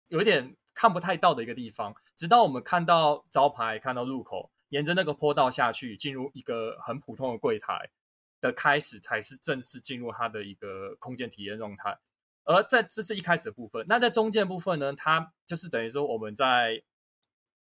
[0.08, 1.94] 有点看不太到的一个地方。
[2.16, 7.90] 直到我们看到招牌、看到入口，沿着那个坡道下去，进入一个很普通的柜台
[8.40, 11.98] 的开始，才是正式进入它的一个空间体验状态。
[12.44, 16.82] 而在这是一开始的部分，那在中间部分呢，它就是等于说我们在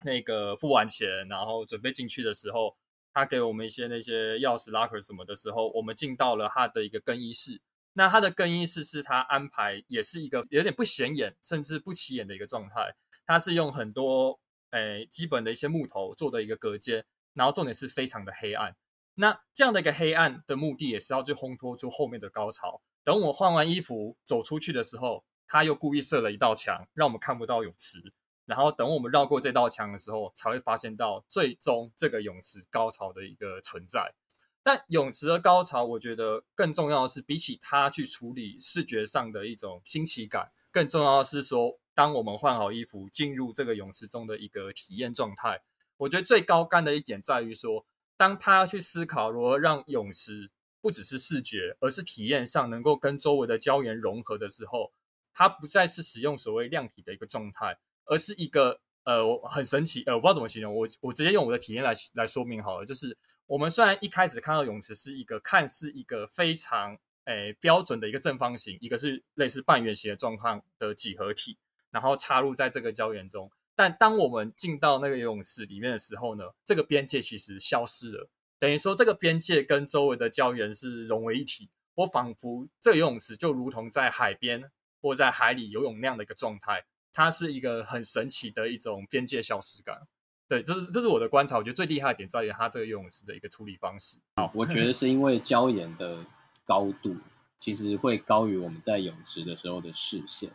[0.04, 2.78] 那个付完钱，然后准备进去的时候，
[3.14, 7.60] 他给我们一些那些钥匙、locker 什么的时候，我们进到了他的一个更衣室。
[7.94, 12.96] 那他的更衣室是他安排，也是一个有点不显眼，甚至不起眼的一个状态。
[13.26, 18.76] 它是用很多诶基本的一些木头做的一个隔间，然后重点是非常的黑暗。
[19.16, 22.84] 那这样的一个黑暗的目的，也是要去烘托出后面的高潮。
[23.08, 28.12] 等我换完衣服走出去的时候，他又故意设了一道墙，让我们看不到泳池。
[28.46, 34.14] 然后等我们绕过这道墙的时候，才会发现到最终这个泳池高潮的一个存在。
[34.62, 45.62] 但泳池的高潮，我觉得更重要的是，比起他去处理视觉上的一种新奇感，更重要的是说，当我们换好衣服进入这个泳池中的一个体验状态。
[45.96, 47.86] 我觉得最高干的一点在于说，
[48.18, 50.50] 当他要去思考如何让泳池。
[50.88, 54.94] 不只是视觉，而是体验上能够跟周围的胶原融合的时候，
[55.34, 62.86] 它不再是使用所谓亮体的一个状态，而是一个呃，很神奇，呃，我不知道怎么形容，我我直接用我的体验来来说明好了。
[62.86, 71.58] 就是我们虽然一开始看到泳池是一个看似一个非常诶标准的一个正方形，一个是类似半圆形的状况的几何体，
[71.92, 73.52] 然后插入在这个胶原中。
[73.76, 81.70] 但当我们进到那个游泳池里面的时候呢，这个边界其实消失了，等于说这个边界跟周围的礁岩是融为一体。
[81.96, 90.08] 我仿佛这个游泳池就如同在海边或在海里游泳那样的一个状态，它是一个很神奇的一种边界消失感。
[90.48, 94.18] 对，这是这是我的观察，我觉得最厉害的点在于它这个游泳池的一个处理方式。
[94.36, 96.26] 好，我觉得是因为礁岩的
[96.64, 97.16] 高度
[97.58, 100.52] 其实会高于我们在泳池的时候的视线。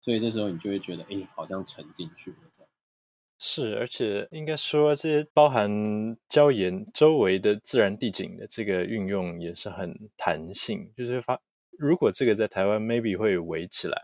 [0.00, 2.36] 所以这时候你就会觉得，哎，好像沉进去了。
[3.42, 5.70] 是，而且应该说，这些包含
[6.28, 10.92] 礁岩周围的自然地景的这个运用也是很弹性。
[10.94, 11.40] 就是发，
[11.78, 13.98] 如果这个在台湾，maybe 会围起来，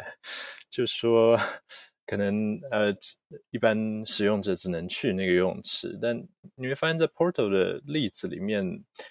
[0.71, 1.39] 就说
[2.07, 2.91] 可能呃，
[3.51, 5.99] 一般使用者只能去那个游泳池。
[6.01, 6.17] 但
[6.55, 8.65] 你会发现在 Porto 的例子里面，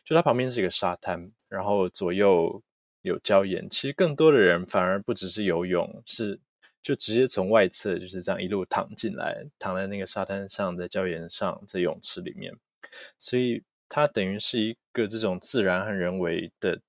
[0.04, 2.64] 就它旁边是一个沙滩，然后左右
[3.04, 3.70] 有礁岩。
[3.70, 6.40] 其实更多的人反而不只是游泳，是。
[6.86, 12.54] 就直接从外侧就是这样一路躺进来，躺在那个沙滩上，在礁岩上，在泳池里面，
[13.18, 16.80] 所以它等于是一个这种自然和人为的，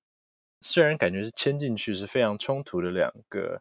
[0.61, 3.59] 虽然感觉是牵进去是非常冲突的两个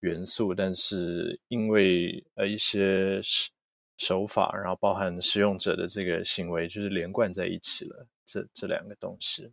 [0.00, 3.52] 元素，但是因为呃一些手
[3.96, 9.52] 手法，然后包含使用者的这个行为，就是连贯在一起了，这这两个东西。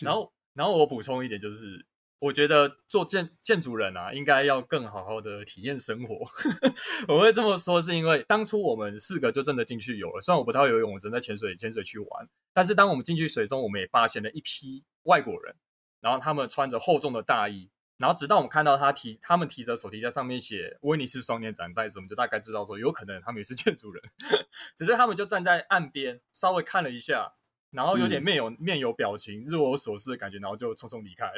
[0.00, 1.82] 然后，然后我补充一点就是。
[2.22, 6.24] 我觉得做建建筑人啊，应该要更好好的体验生活。
[7.08, 10.20] 我会这么说，是因为当初我们四个就真的进去游了。
[10.20, 12.28] 虽然我不太会游泳，我正在潜水潜水去玩。
[12.54, 15.56] 但是当我们进去水中，我们也发现了一批外国人，
[16.00, 24.00] 然后他们穿着厚重的大衣，然后直到我们看到他提他们提着手提在上面写威尼斯双年展袋子，我们就大概知道说，有可能他们也是建筑人。
[24.78, 27.34] 只是他们就站在岸边，稍微看了一下。
[27.72, 31.32] 然后有点面有、嗯、面有表情、若有所思的感觉，然后就匆匆离开了。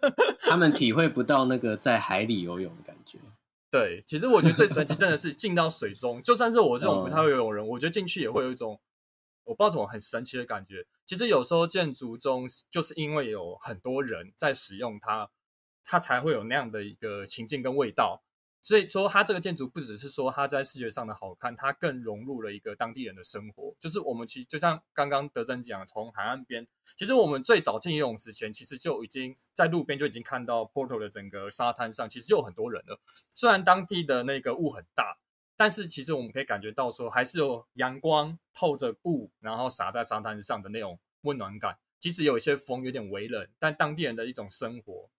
[0.48, 3.18] 他们体会不到那个在海里游泳的感觉。
[3.70, 8.80] 对，其实我觉得最神奇真的是进到水中，就算是我这种不太会游泳人，我觉得进去也会有一种
[9.44, 10.86] 我不知道怎么很神奇的感觉。
[11.04, 15.30] 其实有时候建筑中就是因为有很多人在使用它，
[15.84, 18.22] 它才会有那样的一个情境跟味道。
[18.62, 23.74] 所以说，它这个建筑不只是说它在视觉上的好看，它更融入了一个当地人的生活。
[23.80, 33.00] 就是我们其实就像刚刚德珍讲，从海岸边，其实我们最早进游泳池前，其实就已经在路边就已经看到 Porto 的整个沙滩上，其实就有很多人了。
[33.34, 35.16] 虽然当地的那个雾很大，
[35.56, 41.78] 但是其实我们可以感觉到说，还是有阳光透着雾，然后洒在沙滩上的那种温暖感。
[41.98, 45.10] 即使有一些风，有点微冷，但当地人的一种生活。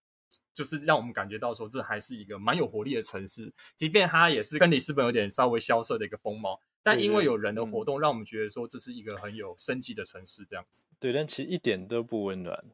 [0.54, 10.86] 就是让我们感觉到说，这还是一个蛮有活力的城市，即便它也是跟里斯本有点稍微萧瑟的一个风貌，但因为有人的活动，让我们觉得说这是一个很有生机的城市，这样子。
[10.98, 12.64] 对，但其实一点都不温暖。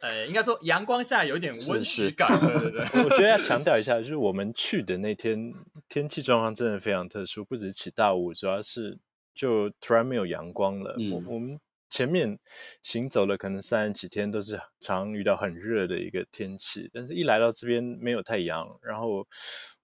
[0.00, 2.28] 呃， 应该说阳光下有一点温室感。
[2.40, 5.54] 对对对， 我觉得要强 调一下，就是我们去的那天
[5.88, 8.98] 天气状况真的非常特殊，不止起大雾，主要是
[9.34, 10.96] 就突然没有阳光了。
[10.98, 11.58] 嗯，我我们。
[11.94, 12.36] 前面
[12.82, 19.24] 行走了可能三十几天，都是常遇到很热的一个天气，但是一来到这边没有太阳，然后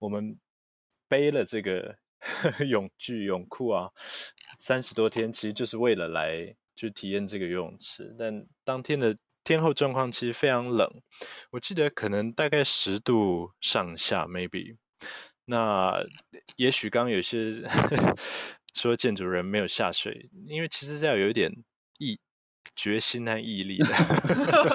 [0.01, 0.37] 我们
[1.07, 1.95] 背了这个
[2.69, 3.91] 泳具泳裤啊，
[4.59, 8.13] 三十多天其实就是为了来就体验这个游泳池。
[8.19, 10.91] 但当天的天候状况其实非常冷，
[11.53, 14.79] 我记得可能大概十度上下，maybe。
[15.45, 16.03] 那
[16.57, 17.63] 也许刚有些
[18.75, 21.53] 说建筑人没有下水，因为其实是要有一点。
[22.65, 23.95] 毅决心和毅力的，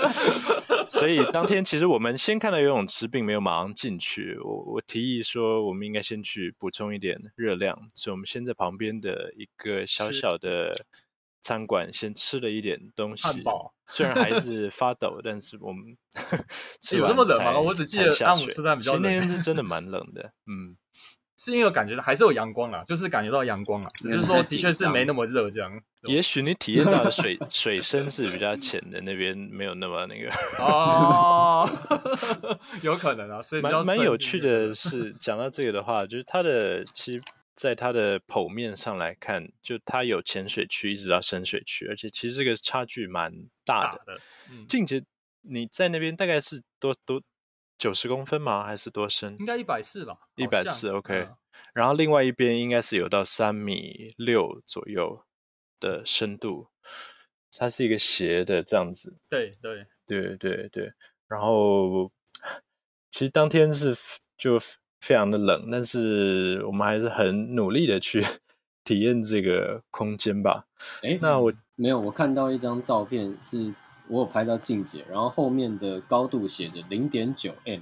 [0.88, 4.38] 所以当天其实我们先看到游泳池，并没有马上进去。
[4.44, 10.86] 我我提议说，我们应该先去补充一点热量，所以我们先在旁边的一个小小的
[11.42, 13.28] 餐馆先吃了一点东西。
[13.88, 15.98] 虽然还是发抖，但是我们
[16.82, 17.60] 吃完有那么冷吗？
[17.60, 19.04] 我只记得阿姆斯特丹比较冷。
[19.04, 20.78] 今天是 真的蛮冷的，嗯。
[21.46, 25.72] 是因为感觉还是有阳光啦，就是感觉到阳光啦，只是说的确是没那么热这样。
[26.08, 30.32] 也许你体验到的水 水深是比较浅的，那边没有那么那个。
[30.58, 31.70] 哦，
[32.82, 37.22] 有可能啊，所以蛮蛮有趣的是， 讲到这个的话，就是它的其实
[37.54, 43.32] 在它的剖面上来看，就它有浅水区一直到深水区，而且其实这个差距蛮
[43.64, 44.20] 大的。
[44.52, 45.04] 嗯静姐，
[45.42, 47.22] 你在那边大概是多多？
[47.78, 48.64] 九十公分吗？
[48.64, 49.36] 还是多深？
[49.40, 50.18] 应该一百四吧。
[50.36, 51.36] 一百四，OK、嗯。
[51.74, 55.24] 然后另外一边应该是有到三米六左右
[55.80, 56.68] 的深度，
[57.58, 59.18] 它是一个斜的这样子。
[59.30, 60.94] 对对对对对。
[61.28, 62.12] 然后
[63.12, 63.96] 其实当天是
[64.38, 64.60] 就
[65.00, 68.24] 非常的冷，但是我们还是很努力的去
[68.84, 70.68] 体验这个空间吧。
[71.02, 73.74] 哎，那我没有，我看到一张照片，是
[74.10, 77.82] 我有拍到静姐，然后后面的高度写着零点九 M。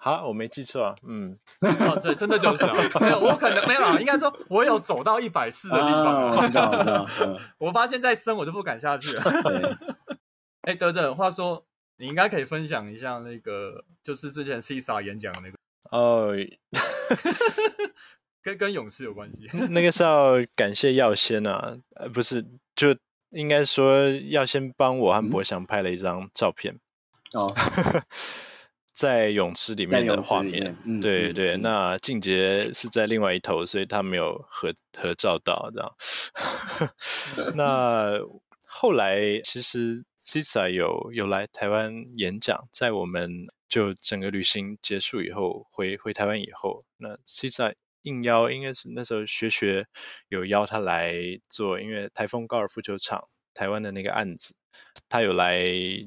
[0.00, 9.22] 好，我没记错啊，嗯， 哦，对，真的就是啊，没有，我可能没有，应该说我有走到一百四的地方，我知道，我知道，我发现再升我就不敢下去了。
[10.62, 15.58] 哎，德正，话说你应该可以分享一下那个，就是之前 CISA 演讲的那个。
[15.90, 16.32] 哦，
[18.40, 19.48] 跟跟勇士有关系。
[19.70, 22.44] 那个是要感谢耀先啊，呃，不是，
[22.76, 22.94] 就
[23.30, 26.78] 应该说要先帮我和博翔拍了一张照片。
[27.32, 27.46] 哦，
[28.92, 30.76] 在泳池里面的画面。
[30.84, 35.94] 嗯、对对，嗯、那静杰是在另外一头，所以他没有合合照到，这样。
[37.56, 38.18] 那
[38.66, 43.46] 后来其实 CISA 有有来台湾演讲，在我们。
[43.68, 49.86] 就整个旅行结束以后，回回台湾以后，那 CISA 应邀，应该是那时候学学
[50.28, 51.14] 有邀他来
[51.48, 54.54] 做，因为台风高尔夫球场台湾的那个案子，
[55.08, 55.64] 他有来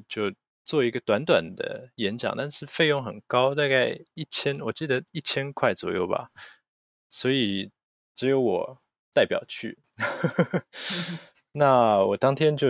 [0.08, 0.32] 就
[0.64, 6.30] 做一个短短的演讲，但是费用很高，大概一千，我记得一千块左右吧，
[7.10, 7.70] 所以
[8.14, 8.82] 只有我
[9.12, 9.78] 代表去，
[11.52, 12.68] 那我当天就。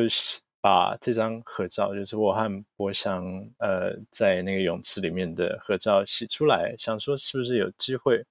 [0.64, 3.27] 把这张合照，就是我和博翔
[3.59, 8.25] 呃在那个泳池里面的合照洗出来，想说是不是有机会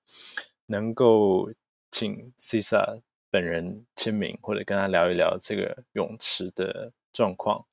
[0.71, 1.51] 能够
[1.91, 7.65] 请 CISA 本人签名，或者跟他聊一聊这个泳池的状况。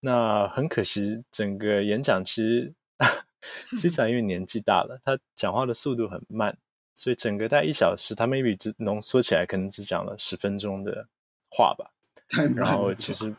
[0.00, 2.74] 那很可惜，整个演讲其实
[3.76, 6.56] CISA 因为年纪大了，他讲话的速度很慢，
[6.94, 11.08] 所以整个大概一小时，他 maybe 只浓缩起来，可能只讲了十分钟的
[11.50, 11.92] 话吧。
[12.56, 13.34] 然后其实。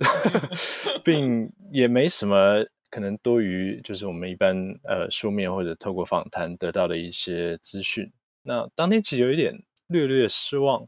[1.04, 8.12] 并也没什么可能多于，就是我们一般呃书面或者透过访谈得到的一些资讯。
[8.44, 9.52] 那当天其实有一点
[9.88, 10.86] 略略失望，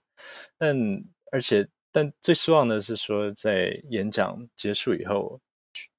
[0.56, 0.76] 但
[1.32, 5.40] 而且但最失望的是说，在演讲结束以后，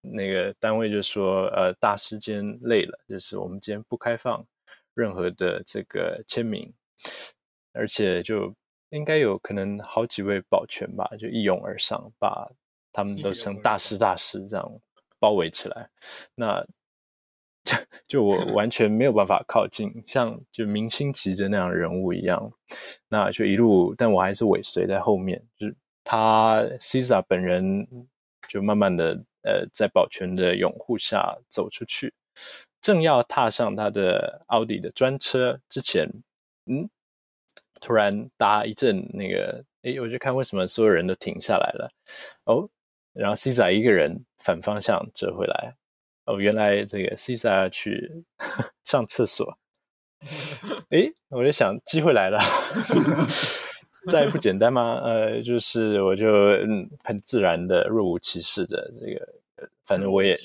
[0.01, 4.45] 那个单位就说呃大师间累了，就是我们今天不开放
[4.93, 6.73] 任何的这个签名，
[7.73, 8.55] 而且就
[8.91, 12.49] 应该有可能好几位保全吧，就一拥而上把。
[12.93, 14.81] 他们都成大师大师这样
[15.19, 15.87] 包围起来，
[16.33, 16.65] 那
[18.07, 22.51] 就我 完全没有办法靠近，像就明星级的那样人物一样，
[23.09, 27.87] 那就一路，但我还是尾随在后面，就是他 CISA 本人
[28.47, 29.13] 就慢慢的
[29.43, 32.13] 呃在保全的拥护下走出去，
[32.81, 36.07] 正要踏上他的奥迪的专车之前，
[36.65, 36.89] 嗯，
[37.81, 41.91] 突然搭一阵那个，诶，我就看为什么所有人都停下来了，
[42.45, 42.69] 哦。
[43.13, 45.73] 然后 CISA 一个人反方向折回来，
[46.27, 48.23] 哦，原来这个 CISA 要去
[48.83, 49.57] 上厕所。
[50.89, 52.39] 诶，我就想机会来了，
[54.09, 54.99] 再不简单吗？
[55.03, 60.35] 呃，就是我就嗯很自然的若无其事的这个，反正我也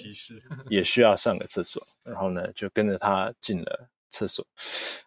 [0.69, 4.47] 也需要上个厕所，然后呢就跟着他进了厕所。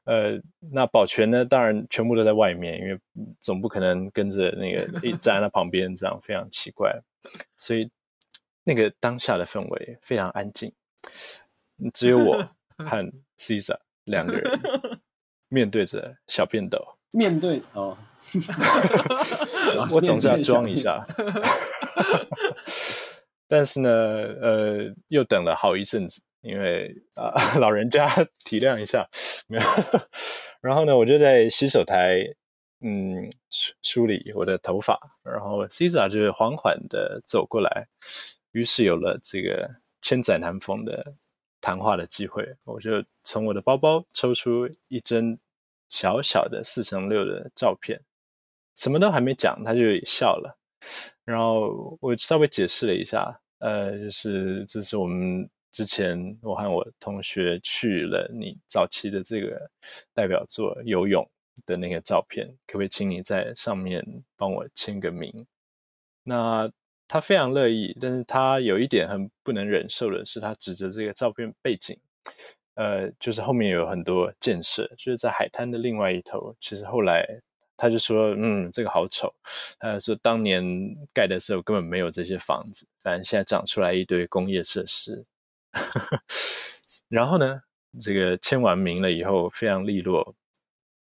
[0.06, 0.40] 呃，
[0.74, 3.00] 那保全呢，当然全部都在外面，因为
[3.40, 7.00] 总不可能跟着那个一站在那旁边，这样非常奇怪。
[7.56, 7.90] 所以
[8.66, 10.74] 那个当下的氛围非常安静，
[11.94, 14.60] 只有我 和 CISA 两个人
[15.48, 17.98] 面对着小便斗，面对哦，
[19.92, 21.06] 我总是要装一下，
[23.48, 28.08] 但是呢，呃，又等了好一阵子，因为啊、呃，老人家
[28.44, 29.08] 体谅一下，
[29.48, 29.64] 没有，
[30.60, 32.36] 然后呢，我就在洗手台。
[32.82, 37.88] 嗯，梳梳理我的头发，然后 CISA 就是缓缓的走过来，
[38.56, 39.70] 于是有了这个
[40.02, 41.14] 千载难逢的
[41.60, 42.56] 谈话的机会。
[42.64, 45.38] 我就从我的包包抽出一张
[45.90, 48.00] 小小的四乘六的照片，
[48.76, 50.58] 什么都还没讲，他就笑了。
[51.26, 59.70] 然后我稍微解释了一下，呃，就是这是我们之前我和我同学去了你早期的这个
[60.14, 61.30] 代表作游泳。
[61.66, 65.48] 的那个照片，可不可以请你在上面帮我签个名？
[66.22, 66.70] 那
[67.08, 71.98] 他非常乐意，但是他有一点很不能忍受的是，他指着这个照片背景，
[72.76, 76.56] 呃，就是后面有很多建设，就是在海滩的另外一头。
[76.60, 77.26] 其实后来
[77.78, 79.34] 他就说，嗯，这个好丑。
[79.80, 80.64] 他说当年
[81.14, 85.26] 盖的时候根本没有这些房子，反正现在长出来一堆工业设施。
[87.10, 87.62] 然后呢，
[88.02, 90.36] 这个签完名了以后，非常利落。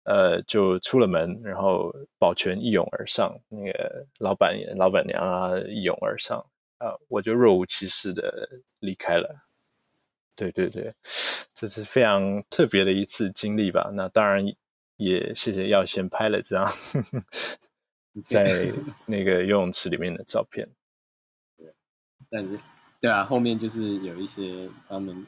[0.06, 6.38] 呃，就出了门，然后保全一拥而上，那个老板、老板娘啊一拥而上，
[6.78, 8.48] 啊、呃，我就若无其事的
[8.78, 9.48] 离开了。
[10.36, 10.94] 对对对，
[11.54, 13.90] 这是非常特别的一次经历吧。
[13.94, 14.46] 那当然
[14.96, 16.72] 也谢谢耀先拍了这张
[18.28, 18.72] 在
[19.06, 20.68] 那个游泳池里面的照片。
[21.56, 21.74] 对，
[22.30, 22.60] 但是
[23.00, 25.26] 对啊，后面就是有一些他们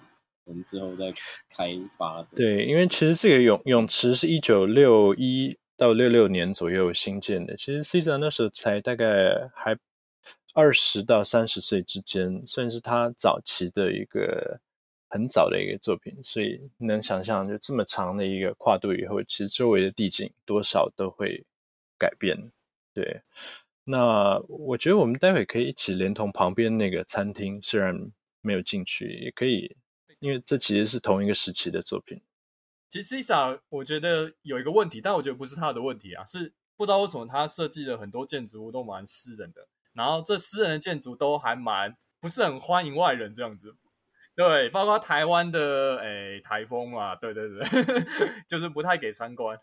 [0.48, 1.06] 我们之后再
[1.50, 2.22] 开发。
[2.34, 9.78] 对，因为其实这个泳泳池是一九六一到六六年左右新建的，其实 Cesar 那时候才大概还
[10.54, 14.58] 二十到三十岁之间，算是他早期的一个
[15.08, 21.44] 很早的一个作品，所以能想象就这么长的一个跨度以后，其实周围的地景多少都会
[21.96, 22.50] 改变。
[22.92, 23.20] 对，
[23.84, 29.76] 那我觉得我们待会可以一起连同旁边那个餐厅，虽然没有进去，也可以，
[30.20, 32.20] 因为这其实是同一个时期的作品。
[32.90, 43.76] 其实 Cesar 我觉得有一个问题，但我觉得不是他的问题啊，是不知道为什么他设计的很多建筑物都蛮私人的，然后这私人的建筑都还蛮不是很欢迎外人这样子。
[44.34, 47.58] 对，包括台湾的诶台风嘛，对对对，
[48.48, 49.58] 就是不太给参观。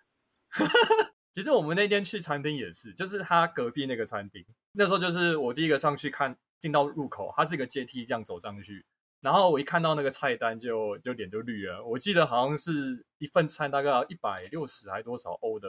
[1.34, 8.86] 其实我们那天去餐厅也是，就是他隔壁那个餐厅，那时候就是我第一个上去看，进到入口，它是一个阶梯这样走上去。
[9.26, 11.84] 然后我一看到那个菜单就，就就脸就绿了。
[11.84, 15.68] 我记得好像是一份餐大概要一百六十还多少欧的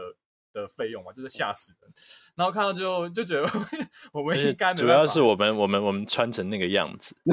[0.52, 1.90] 的费用嘛，就是吓死人。
[2.34, 3.48] 然后看到就就觉得
[4.12, 7.16] 我们应该主要是我们我们我们穿成那个样子，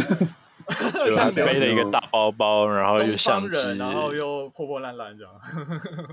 [1.06, 5.34] 就还背了一个大包包，然后又相机，然后又破破烂烂这样。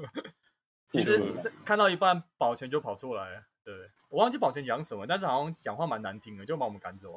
[0.90, 1.22] 其实
[1.64, 3.42] 看到一半，保全就跑出来了。
[3.62, 3.72] 对，
[4.08, 7.16] 我忘记保全讲什么，但是好像讲话蛮难听的，就把我们赶走。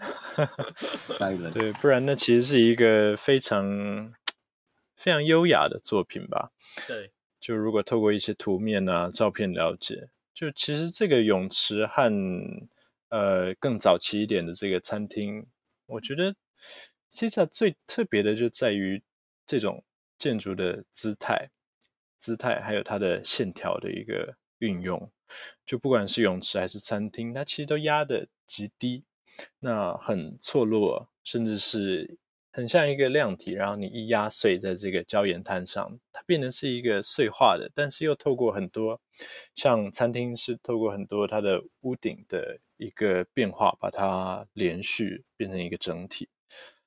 [1.52, 4.14] 对，不然那其实是一个非常
[4.96, 6.52] 非常优雅的作品吧？
[6.86, 12.10] 对，就如果透过一些图面啊、照片了解，就其实这个泳池和
[13.10, 15.46] 呃更早期一点的这个餐厅，
[15.86, 16.34] 我觉得
[17.08, 19.02] 其实最特别的就在于
[19.46, 19.84] 这种
[20.18, 21.50] 建筑的姿态、
[22.18, 25.10] 姿态还有它的线条的一个运用。
[25.64, 29.04] 就不管是泳池还是餐厅，它其实都压得极低。
[29.60, 32.18] 那很错落，甚至是
[32.52, 39.00] 很像一个量体，然后你一压碎在这个礁岩滩上，它变成是一个碎化的，但是又透过很多，
[39.54, 46.28] 像餐厅是透过很多它的屋顶的一个变化，把它连续变成一个整体。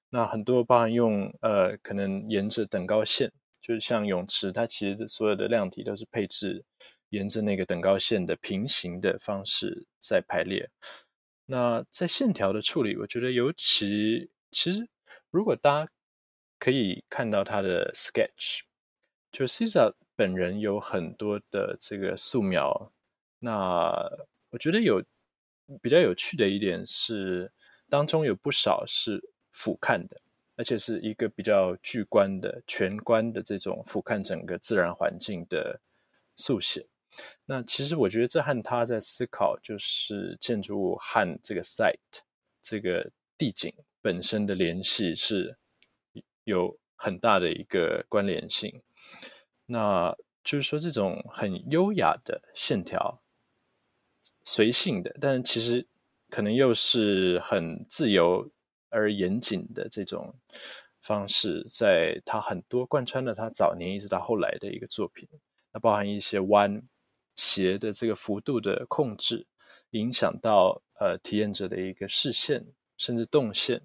[0.09, 3.31] 那很多包含用呃，可能沿着等高线，
[3.61, 6.63] 就是像泳池，它其实所有的量体都是配置
[7.09, 10.69] 沿着那个等高线的平行的方式在排列。
[11.53, 14.89] 那在线条的处理，我觉得尤其其实，
[15.29, 15.91] 如果大家
[16.57, 18.61] 可以看到他的 sketch，
[19.31, 22.91] 就 Cesar 本人有很多的这个素描。
[23.37, 23.93] 那
[24.49, 25.03] 我觉得有
[25.79, 27.51] 比较有趣的一点是，
[27.87, 30.19] 当中有不少是俯瞰的，
[30.55, 35.79] 而且是一个比较巨观的、全观的这种俯瞰整个自然环境的
[36.35, 36.87] 速写。
[37.45, 42.21] 那其实我觉得这和他在思考，就是建筑物和这个 site
[42.61, 45.57] 这个地景本身的联系是
[46.45, 48.81] 有很大的一个关联性。
[49.65, 53.21] 那就是说，这种很优雅的线条，
[54.43, 55.87] 随性的，但其实
[56.29, 58.49] 可能又是很自由
[58.89, 60.35] 而严谨的这种
[61.01, 65.27] 方式，在他很多贯穿了他早年一直到后来的一个作品，
[65.71, 66.81] 那包含一些弯。
[67.35, 69.45] 斜的这个幅度的控制，
[69.91, 72.65] 影响到呃体验者的一个视线，
[72.97, 73.81] 甚至动线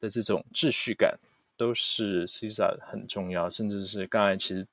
[0.00, 1.18] 的这种秩序感，
[1.56, 3.50] 都是 Cesar 很重要。
[3.50, 4.66] 甚至是刚才其实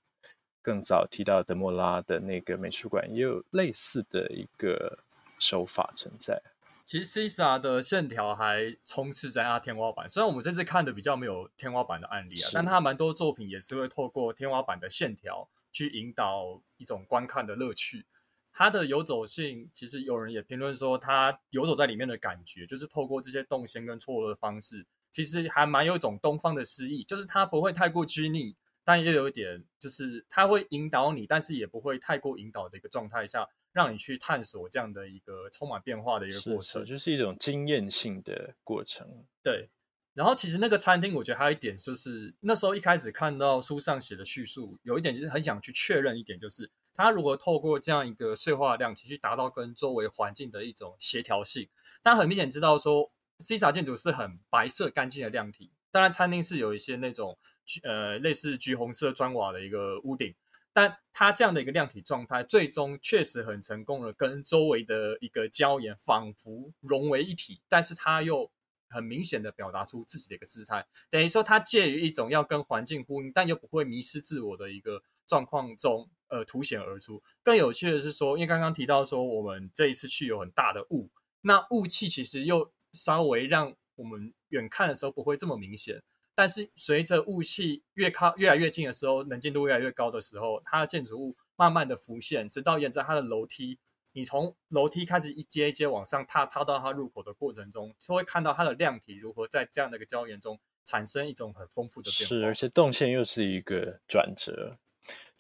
[0.62, 5.00] 更早提到德莫拉的那个美术馆，也有类似的一个
[5.40, 6.42] 手法存在。
[6.86, 18.06] 其实 Cesar 的线条还充斥在他天花板，虽然我们这次看的比较没有天花板的案例啊，但他蛮多作品也是会透过天花板的线条去引导一种观看的乐趣。
[18.54, 39.26] 它的游走性，其实有人也评论说，它游走在里面的感觉，就是透过这些动线跟错落的方式，其实还蛮有一种东方的诗意，就是它不会太过拘泥，但也有一点，就是它会引导你，但是也不会太过引导的一个状态下，让你去探索这样的一个充满变化的一个过程，就是一种经验性的过程。
[39.42, 39.70] 对。
[40.14, 51.70] 然后其实那个餐厅，我觉得还有一点就是，那时候一开始看到书上写的叙述，有一点就是很想去确认一点，就是它如果透过这样一个碎化的量体去达到跟周围环境的一种协调性。
[52.02, 57.38] 但很明显知道说，Cesar 建筑是很白色干净的量体，当然餐厅是有一些那种
[57.84, 60.34] 呃类似橘红色砖瓦的一个屋顶，
[60.74, 68.52] 但它这样的一个量体状态，最终确实很成功的跟周围的一个椒盐仿佛融为一体，但是它又。
[68.94, 77.22] 很明显的表达出自己的一个姿态，等于说它介于一种要跟环境呼应，但又不会迷失自我的一个状况中，呃，凸显而出。
[77.44, 81.10] 更有趣的是说，因为刚刚提到说我们这一次去有很大的雾，
[81.42, 86.02] 那雾气其实又稍微让我们远看的时候不会这么明显，
[86.34, 93.78] 但是随着雾气越靠越来越近的时候，能见度越来越高的时候，它的建筑物慢慢的浮现，直到沿着它的楼梯。
[94.14, 102.36] 你从楼梯开始一阶一阶往上踏，踏到它入口的过程中，就会看到它的量体如何在这样的一个礁岩中产生一种很丰富的变化。
[102.36, 104.78] 是，而且动线又是一个转折，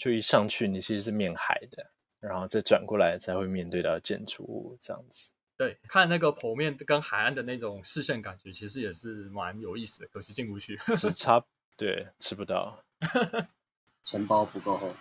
[0.01, 5.31] 就一上去你其实是面海的，然后再转过来才会面对到建筑物这样子。
[5.55, 10.75] 对，看那个剖面跟海岸的那种视线感觉，其实也是蛮有意思的，可惜进不去。
[10.95, 11.45] 只差
[11.77, 12.83] 对吃不到，
[14.03, 14.91] 钱包不够厚。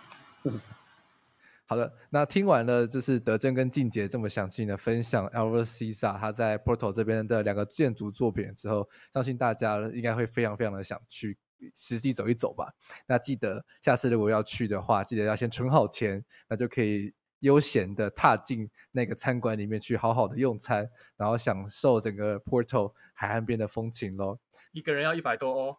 [1.65, 11.39] 好的，那听完了就是德臻跟静姐这么详细的分享 Siza 他在 Porto 这边的两个建筑作品之后，相信大家应该会非常非常的想去
[11.73, 12.73] 实际走一走吧。
[13.05, 24.39] 那记得下次如果要去的话，记得要先存好钱，那就可以悠闲的踏进那个餐馆里面去好好的用餐，然后享受整个 Porto 海岸边的风情喽。
[24.71, 25.77] 一个人要一百多欧，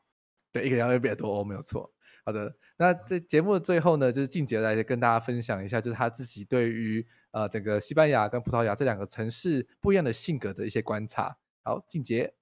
[0.52, 1.92] 对，一个人要一百多欧，没有错。
[2.24, 11.36] 好的，那在节目的最后呢，就是静杰来跟大家分享一下，就是他自己对于呃整个西班牙跟葡萄牙这两个城市不一样的性格的一些观察。
[11.64, 12.34] 好，静杰，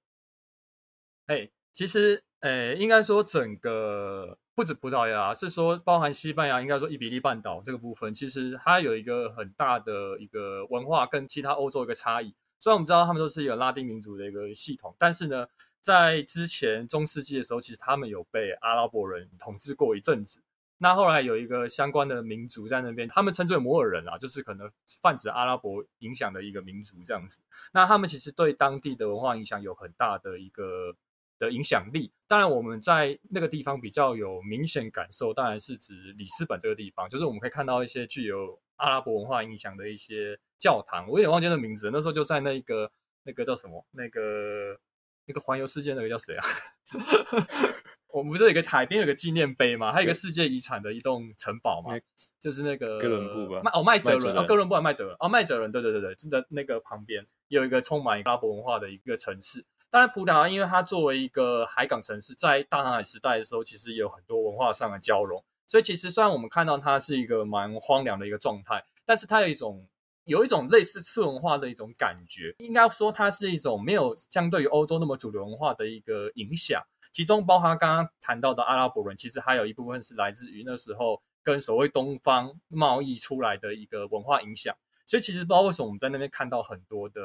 [1.25, 12.33] 哎、hey，其实，呃，应该说整个不止葡萄牙，是说包含西班牙，应该说伊比利半岛这个部分，其实它有一个很大的一个文化跟其他欧洲一个差异。
[12.59, 15.47] 虽然我们知道他们都是一个拉丁民族的一个系统，但是呢。
[15.83, 20.43] 在之前中世纪的时候，其实他们有被阿拉伯人统治过一阵子。
[20.77, 24.69] 那后来有一个相关的民族在那边，他们称之为摩尔人啊，就是可能
[25.01, 27.41] 泛指阿拉伯影响的一个民族这样子。
[27.73, 30.95] 那他们其实对当地的文化影响有很大的一个
[31.41, 32.13] 的影响力。
[32.27, 41.07] 当然，我们在那个地方比较有明显感受，当然是指里斯本这个地方，就是我们可以看到一些具有阿拉伯文化影响的一些教堂。
[41.09, 42.91] 我有点忘记那名字，那时候就在那个
[43.23, 44.79] 那个叫什么那个。
[45.27, 46.43] 那个环游世界那个叫谁啊？
[48.09, 49.93] 我们不是有一个海边有个纪念碑嘛？
[49.93, 51.91] 还有一个世界遗产的一栋城堡嘛？
[52.39, 53.61] 就是那个哥伦布吧？
[53.71, 59.63] 哦，麦哲伦哦，哥伦布还麦哲伦哦，麦哲伦，对对对对，真的那个旁边有一个充满阿拉伯文化的一个城市。
[59.91, 65.43] 当然，葡萄牙因为它作为一个海港城市，在大航海时代的时候，其实也有很多文化上的交融。
[65.67, 69.87] 所以，其实虽然我们看到它是一个蛮荒凉的一个状态，但是它有一种。
[70.25, 76.79] 有一种类似次文化的一种感觉，应该说它是一种没有相对于欧洲那么主流文化的一个影响，
[77.11, 84.73] 其中包含刚刚谈到的阿拉伯人，其实还有一部分是来自于那时候跟所谓东方贸易出来的一个文化影响，
[85.07, 87.19] 所以其实不知道为什么我们在那边看到很多的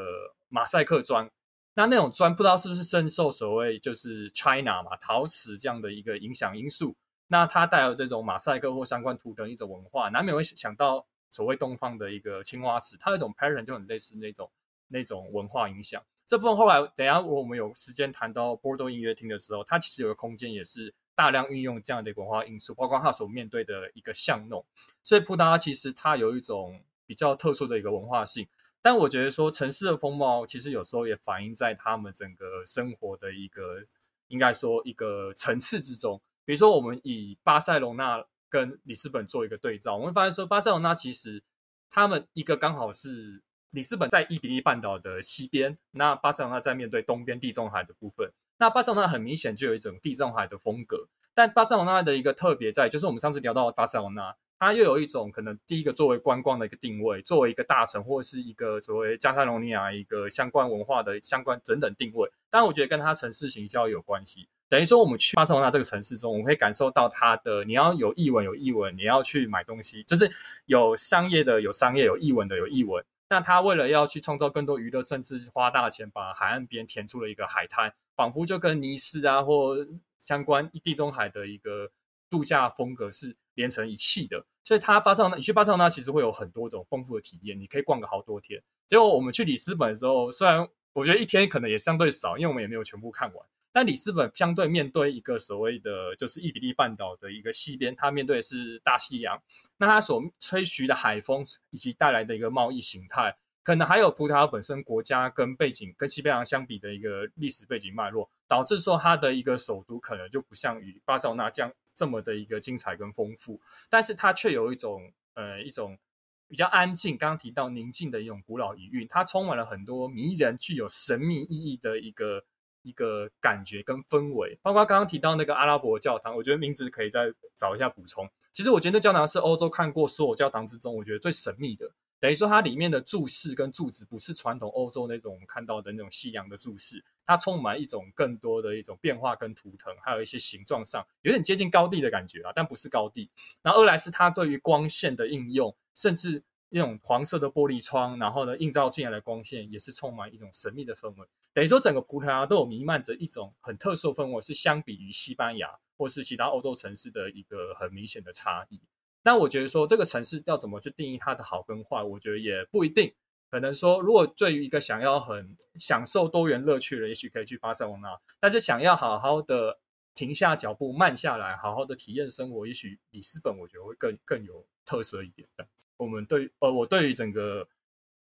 [0.49, 1.31] 马赛克砖，
[1.77, 6.97] 那那种砖不知道是不是深受所谓就是 China 嘛陶瓷这样的一个影响因素，
[7.29, 11.07] 那它带有这种马赛克或相关图腾一种文化，难免会想到。
[11.29, 14.51] 所谓东方的一个青花瓷，它有一种 pattern 就很类似那种
[14.89, 16.03] 那种文化影响。
[16.27, 24.65] 这部分后来等一下我们有时间谈到波多音乐厅的时候，它其实有个空间也是大量运用这样的文化因素，包括它所面对的一个巷弄。
[25.03, 28.47] 所以葡萄牙其实它有一种比较特殊的一个文化性，
[28.87, 33.85] 但我觉得说城市的风貌其实有时候也反映在他们整个生活的一个
[34.29, 36.23] 应该说一个层次之中。
[36.45, 38.25] 比如说我们以巴塞隆纳。
[38.49, 41.43] 跟里斯本做一个对照，我们会发现说，巴塞罗那其实
[41.91, 48.33] 他们一个刚好是里斯本在伊比利半岛的西边，那巴塞罗那在面对东边地中海的部分。
[48.59, 62.31] 那巴塞罗那很明显就有一种地中海的风格，但巴塞罗那的一个特别在，就是我们上次聊到巴塞罗那，它又有一种可能第一个作为观光的一个定位，作为一个大城或是一个所谓加泰罗尼亚一个相关文化的相关等等定位。
[62.49, 64.49] 但，我觉得跟它城市行销有关系。
[64.69, 70.29] 等于说，我们去巴塞罗那这个城市中，我们可以感受到它的，你要有译文，有译文，你要去买东西，就是
[70.65, 73.05] 有商业的，有商业，有译文的，有译文。
[73.29, 79.77] 那他为了要去创造更多娱乐，甚至花大钱把海岸边填出了一个海滩，仿佛就跟尼斯啊或
[80.19, 81.91] 相关地中海的一个
[82.31, 84.45] 度假风格是连成一气的。
[84.65, 88.61] 所以，他巴塞那，你去巴塞那其实会有很多种丰富的体验，你可以逛个好多天。
[88.89, 93.47] 结果我们去里斯本的时候，虽然我觉得一天可能也相对少，因为我们也没有全部看完。
[93.71, 99.41] 但里斯本相对面对一个所谓的就是伊比利半岛的一个西边，它面对的是大西洋，
[99.77, 115.99] 那它所吹袭的海风以及带来的一个贸易形态，可能还有葡萄牙本身国家跟背景跟西班牙相比的一个历史背景脉络，导致说它的一个首都可能就不像与巴塞那这样这么的一个精彩跟丰富，但是它却有一种呃一种
[116.47, 122.45] 比较安静，刚刚提到宁静的一种古老遗韵，它充满了很多迷人、具有神秘意义的一个。
[122.87, 124.57] 一个感觉跟氛围。
[124.63, 128.31] 包括刚刚提到那个阿拉伯教堂，我觉得名字可以再找一下补充。
[128.53, 131.91] 其实我觉得那教堂是欧洲看过所有教堂之中，我觉得最神秘的。
[132.19, 143.31] 等于说它里面的柱式跟柱子不是传统欧洲那种看到的那种西洋的柱式，它充满一种更多的一种变化跟图腾，还有一些形状上有点接近高地的感觉啊，但不是高地。
[143.63, 151.29] 然后二来是它对于光线的应用，甚至那种黄色的玻璃窗，然后呢映照进来的光线也是充满一种神秘的氛围。
[151.53, 158.81] 等于说整个葡萄牙都有弥漫着一种很特殊的氛围，是相比于西班牙或是其他欧洲城市的一个很明显的差异。
[159.27, 163.13] 但我觉得说这个城市要怎么去定义它的好跟坏，我觉得也不一定。
[163.51, 169.81] 可能说，如果对于一个想要很享受多元乐趣的，也许可以去巴塞罗那；但是想要好好的
[170.15, 175.49] 停下脚步、慢下来，好好的体验生活，也许里斯本我觉得会更更有特色一点。
[175.57, 177.67] 这样子，我们对呃，我对于整个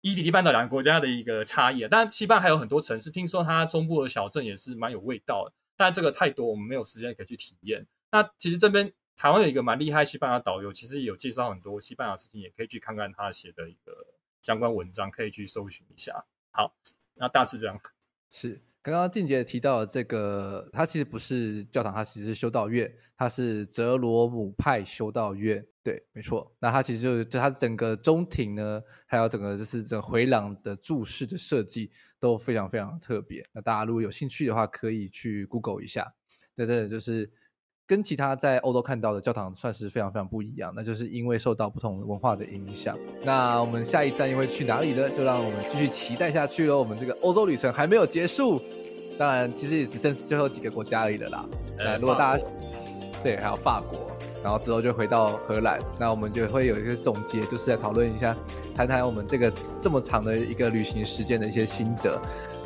[0.03, 7.87] 伊比利半岛两个国家的一个差异，当然西班牙还有很多城市，听说它中部的小镇也是蛮有味道的，但这个太多，我们没有时间可以去体验。
[8.11, 8.93] 那其实这边。
[9.21, 13.93] 台湾有一个蛮厉害西班牙导游，其实有介绍很多西班牙事情，也可以去看看他写的一个
[14.41, 16.25] 相关文章，可以去搜寻一下。
[16.51, 16.75] 好，
[17.17, 17.79] 那大致这样。
[18.31, 25.67] 是刚刚静姐提到的这个，它其实不是教堂，它其实是修道院，它是哲罗姆派修道院。
[25.83, 26.51] 对，没错。
[26.59, 33.47] 那它其实就是它整个中庭呢，还有整个就是这回廊的柱式的设计都非常非常特别。
[33.53, 36.15] 那大家如果有兴趣的话，可以去 Google 一下。
[36.55, 37.31] 那这就是。
[37.91, 42.97] 跟其他在欧洲看到的教堂算是非常非常不一样，那就是因为受到不同文化的影响。
[43.25, 45.11] 那我们下一站又会去哪里呢？
[45.11, 46.79] 就让我们继续期待下去喽。
[46.79, 48.63] 我们这个欧洲旅程还没有结束，
[49.19, 51.45] 当然其实也只剩最后几个国家而已了啦。
[51.77, 52.45] 那如果大家
[53.25, 53.99] 对还有法国，
[54.45, 58.37] 然后之后就回到荷兰，那我们就会有一个总结，就是来讨论一下，
[58.73, 62.23] 谈谈我们这个这么长的一个旅行时间的一些心得。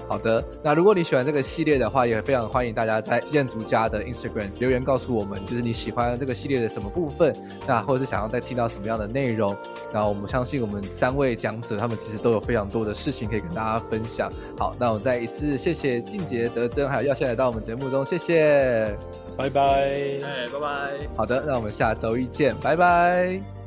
[0.07, 7.34] 好的，那如果你喜欢这个系列的话，也非常欢迎大家在建筑家的 Instagram 留言告诉我们，就是你喜欢这个系列的什么部分，
[7.66, 9.57] 那或者是想要再听到什么样的内容。
[9.92, 14.30] 那我们相信我们三位讲者，他们其实都有非常多的事情可以跟大家分享。
[14.59, 18.96] 好，那我们再一次谢谢静杰、德珍还有耀先来到我们节目中，谢谢，
[19.36, 20.92] 拜拜，哎，拜拜。
[21.16, 23.40] 好的，那我们下周一见，拜拜。